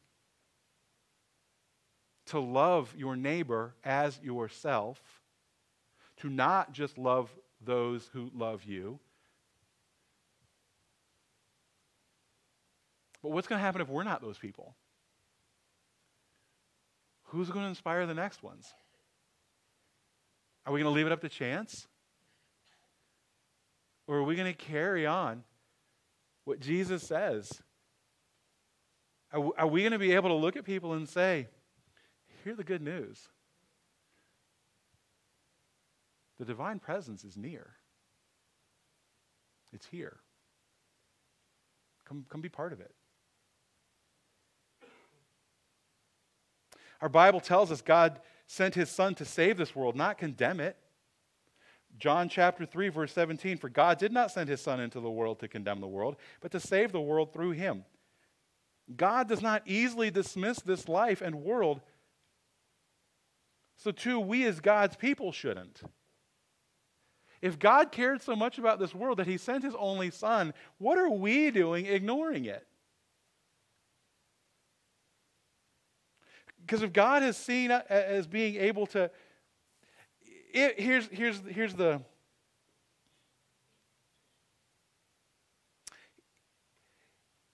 to 2.28 2.39
love 2.39 2.93
your 2.98 3.15
neighbor 3.15 3.76
as 3.84 4.19
yourself, 4.24 5.00
to 6.17 6.30
not 6.30 6.71
just 6.71 6.98
love 6.98 7.30
those 7.63 8.10
who 8.13 8.32
love 8.34 8.63
you. 8.63 9.00
But 13.25 13.31
what's 13.31 13.47
going 13.47 13.57
to 13.57 13.65
happen 13.65 13.81
if 13.81 13.89
we're 13.89 14.03
not 14.03 14.21
those 14.21 14.38
people? 14.38 14.75
Who's 17.29 17.49
going 17.49 17.65
to 17.65 17.69
inspire 17.69 18.05
the 18.05 18.13
next 18.13 18.43
ones? 18.43 18.71
Are 20.63 20.71
we 20.71 20.79
going 20.79 20.93
to 20.93 20.95
leave 20.95 21.07
it 21.07 21.11
up 21.11 21.21
to 21.21 21.29
chance? 21.29 21.88
Or 24.05 24.17
are 24.17 24.23
we 24.23 24.35
going 24.35 24.53
to 24.53 24.55
carry 24.55 25.07
on 25.07 25.43
what 26.43 26.59
Jesus 26.59 27.01
says? 27.01 27.49
Are 29.33 29.67
we 29.67 29.81
going 29.81 29.93
to 29.93 29.97
be 29.97 30.11
able 30.11 30.29
to 30.29 30.35
look 30.35 30.55
at 30.55 30.63
people 30.63 30.93
and 30.93 31.09
say, 31.09 31.47
hear 32.43 32.53
the 32.53 32.63
good 32.63 32.83
news? 32.83 33.27
The 36.38 36.45
divine 36.45 36.77
presence 36.77 37.23
is 37.23 37.35
near. 37.35 37.71
It's 39.73 39.88
here. 39.88 40.17
Come, 42.07 42.27
come 42.29 42.41
be 42.41 42.49
part 42.49 42.71
of 42.71 42.79
it. 42.79 42.93
Our 47.01 47.10
Bible 47.10 47.39
tells 47.39 47.71
us 47.71 47.81
God 47.81 48.19
sent 48.47 48.75
his 48.75 48.89
Son 48.89 49.15
to 49.15 49.25
save 49.25 49.58
this 49.58 49.75
world, 49.75 49.95
not 49.95 50.17
condemn 50.17 50.60
it. 50.60 50.77
John 51.97 52.27
chapter 52.29 52.65
3, 52.65 52.89
verse 52.89 53.13
17 53.13 53.58
For 53.58 53.69
God 53.69 53.97
did 53.97 54.12
not 54.12 54.31
send 54.31 54.49
his 54.49 54.62
Son 54.62 54.79
into 54.79 54.99
the 54.99 55.10
world 55.10 55.39
to 55.39 55.47
condemn 55.47 55.81
the 55.81 55.88
world, 55.88 56.15
but 56.41 56.51
to 56.51 56.60
save 56.60 56.91
the 56.91 57.01
world 57.01 57.34
through 57.34 57.51
him. 57.51 57.86
God 58.95 59.27
does 59.27 59.41
not 59.41 59.63
easily 59.65 60.12
dismiss 60.12 60.60
this 60.60 60.88
life 60.88 61.21
and 61.21 61.43
world, 61.43 61.81
so 63.77 63.91
too 63.91 64.19
we 64.19 64.45
as 64.45 64.60
God's 64.60 64.95
people 64.95 65.31
shouldn't. 65.31 65.81
If 67.41 67.60
God 67.60 67.91
cared 67.91 68.21
so 68.21 68.36
much 68.36 68.58
about 68.58 68.79
this 68.79 68.95
world 68.95 69.17
that 69.19 69.27
he 69.27 69.38
sent 69.38 69.63
his 69.63 69.75
only 69.75 70.12
son, 70.12 70.53
what 70.77 70.97
are 70.97 71.10
we 71.10 71.51
doing 71.51 71.86
ignoring 71.86 72.45
it? 72.45 72.65
Because 76.65 76.82
if 76.82 76.91
God 76.91 77.21
has 77.21 77.38
seen 77.38 77.69
uh, 77.69 77.84
as 77.89 78.25
being 78.25 78.56
able 78.56 78.88
to, 78.88 79.12
it, 80.51 80.80
here's, 80.80 81.08
here's, 81.08 81.39
here's 81.47 81.73
the. 81.75 82.01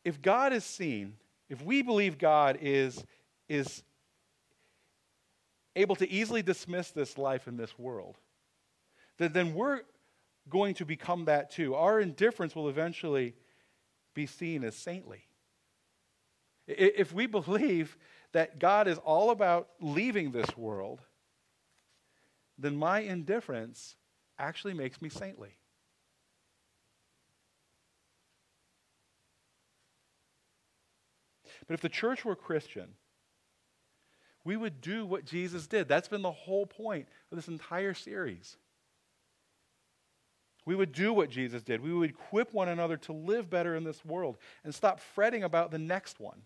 If 0.05 0.21
God 0.21 0.53
is 0.53 0.63
seen, 0.63 1.17
if 1.49 1.61
we 1.61 1.81
believe 1.81 2.17
God 2.17 2.57
is, 2.61 3.03
is 3.49 3.83
able 5.75 5.95
to 5.97 6.09
easily 6.09 6.41
dismiss 6.41 6.91
this 6.91 7.17
life 7.17 7.49
in 7.49 7.57
this 7.57 7.77
world, 7.77 8.17
then 9.17 9.53
we're 9.53 9.81
going 10.49 10.73
to 10.75 10.85
become 10.85 11.25
that 11.25 11.51
too. 11.51 11.75
Our 11.75 11.99
indifference 11.99 12.55
will 12.55 12.69
eventually 12.69 13.35
be 14.13 14.25
seen 14.25 14.63
as 14.63 14.75
saintly. 14.75 15.25
If 16.65 17.13
we 17.13 17.27
believe 17.27 17.97
that 18.33 18.59
God 18.59 18.87
is 18.87 18.97
all 18.99 19.29
about 19.31 19.69
leaving 19.79 20.31
this 20.31 20.55
world, 20.57 21.01
then 22.57 22.75
my 22.75 22.99
indifference 22.99 23.95
actually 24.37 24.73
makes 24.73 25.01
me 25.01 25.09
saintly. 25.09 25.57
But 31.67 31.75
if 31.75 31.81
the 31.81 31.89
church 31.89 32.25
were 32.25 32.35
Christian, 32.35 32.89
we 34.43 34.57
would 34.57 34.81
do 34.81 35.05
what 35.05 35.25
Jesus 35.25 35.67
did. 35.67 35.87
That's 35.87 36.07
been 36.07 36.21
the 36.21 36.31
whole 36.31 36.65
point 36.65 37.07
of 37.31 37.37
this 37.37 37.47
entire 37.47 37.93
series. 37.93 38.57
We 40.65 40.75
would 40.75 40.91
do 40.91 41.13
what 41.13 41.29
Jesus 41.29 41.63
did. 41.63 41.81
We 41.81 41.93
would 41.93 42.09
equip 42.09 42.53
one 42.53 42.69
another 42.69 42.97
to 42.97 43.13
live 43.13 43.49
better 43.49 43.75
in 43.75 43.83
this 43.83 44.03
world 44.05 44.37
and 44.63 44.73
stop 44.73 44.99
fretting 44.99 45.43
about 45.43 45.71
the 45.71 45.79
next 45.79 46.19
one. 46.19 46.41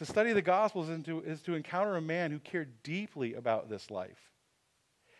To 0.00 0.06
study 0.06 0.32
the 0.32 0.40
Gospels 0.40 0.88
is 0.88 1.02
to, 1.04 1.20
is 1.20 1.42
to 1.42 1.52
encounter 1.52 1.94
a 1.94 2.00
man 2.00 2.30
who 2.30 2.38
cared 2.38 2.82
deeply 2.82 3.34
about 3.34 3.68
this 3.68 3.90
life. 3.90 4.30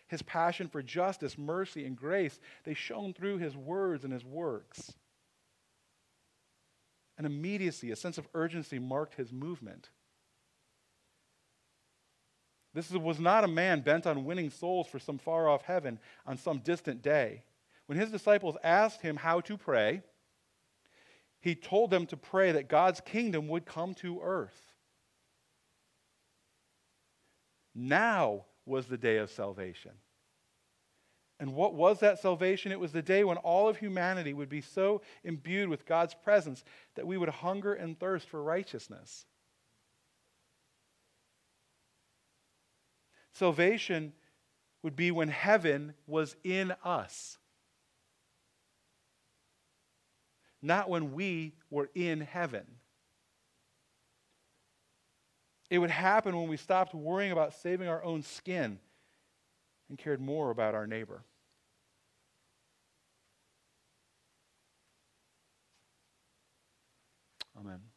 His 0.09 0.23
passion 0.23 0.69
for 0.69 0.83
justice, 0.83 1.37
mercy, 1.37 1.85
and 1.85 1.95
grace, 1.95 2.41
they 2.65 2.73
shone 2.73 3.13
through 3.13 3.37
his 3.37 3.55
words 3.55 4.05
and 4.05 4.13
his 4.15 4.25
works. 4.25 4.95
An 7.19 7.27
immediacy, 7.27 7.91
a 7.91 7.97
sense 7.97 8.17
of 8.17 8.27
urgency 8.33 8.79
marked 8.79 9.17
his 9.17 9.31
movement. 9.31 9.91
This 12.73 12.91
was 12.91 13.21
not 13.21 13.45
a 13.45 13.49
man 13.49 13.83
bent 13.83 14.07
on 14.07 14.25
winning 14.25 14.49
souls 14.49 14.87
for 14.87 14.99
some 14.99 15.19
far 15.19 15.47
off 15.47 15.61
heaven 15.61 15.99
on 16.25 16.39
some 16.39 16.61
distant 16.61 17.03
day. 17.03 17.43
When 17.85 17.99
his 17.99 18.11
disciples 18.11 18.57
asked 18.65 19.03
him 19.03 19.17
how 19.17 19.43
to 19.43 19.59
pray, 19.59 20.01
he 21.43 21.55
told 21.55 21.91
them 21.91 22.07
to 22.07 22.17
pray 22.17 22.53
that 22.53 22.69
God's 22.69 23.03
kingdom 23.03 23.47
would 23.49 23.67
come 23.67 23.93
to 23.97 24.23
earth. 24.23 24.69
Now 27.81 28.45
was 28.67 28.87
the 28.87 28.99
day 28.99 29.17
of 29.17 29.31
salvation. 29.31 29.93
And 31.39 31.55
what 31.55 31.73
was 31.73 32.01
that 32.01 32.19
salvation? 32.19 32.73
It 32.73 32.79
was 32.79 32.93
the 32.93 33.01
day 33.01 33.25
when 33.25 33.39
all 33.39 33.69
of 33.69 33.79
humanity 33.79 34.35
would 34.35 34.51
be 34.51 34.61
so 34.61 35.01
imbued 35.25 35.71
with 35.71 35.87
God's 35.87 36.13
presence 36.13 36.63
that 36.97 37.07
we 37.07 37.17
would 37.17 37.31
hunger 37.31 37.73
and 37.73 37.99
thirst 37.99 38.29
for 38.29 38.43
righteousness. 38.43 39.25
Salvation 43.33 44.13
would 44.83 44.95
be 44.95 45.11
when 45.11 45.29
heaven 45.29 45.95
was 46.07 46.37
in 46.45 46.75
us, 46.85 47.39
not 50.61 50.91
when 50.91 51.15
we 51.15 51.55
were 51.71 51.89
in 51.95 52.21
heaven. 52.21 52.67
It 55.71 55.79
would 55.79 55.91
happen 55.91 56.37
when 56.37 56.49
we 56.49 56.57
stopped 56.57 56.95
worrying 56.95 57.31
about 57.31 57.55
saving 57.55 57.89
our 57.89 58.03
own 58.03 58.23
skin 58.23 58.79
and 59.89 59.97
cared 59.97 60.21
more 60.21 60.51
about 60.51 60.75
our 60.75 60.87
neighbor. 60.87 61.23
Amen. 67.59 67.90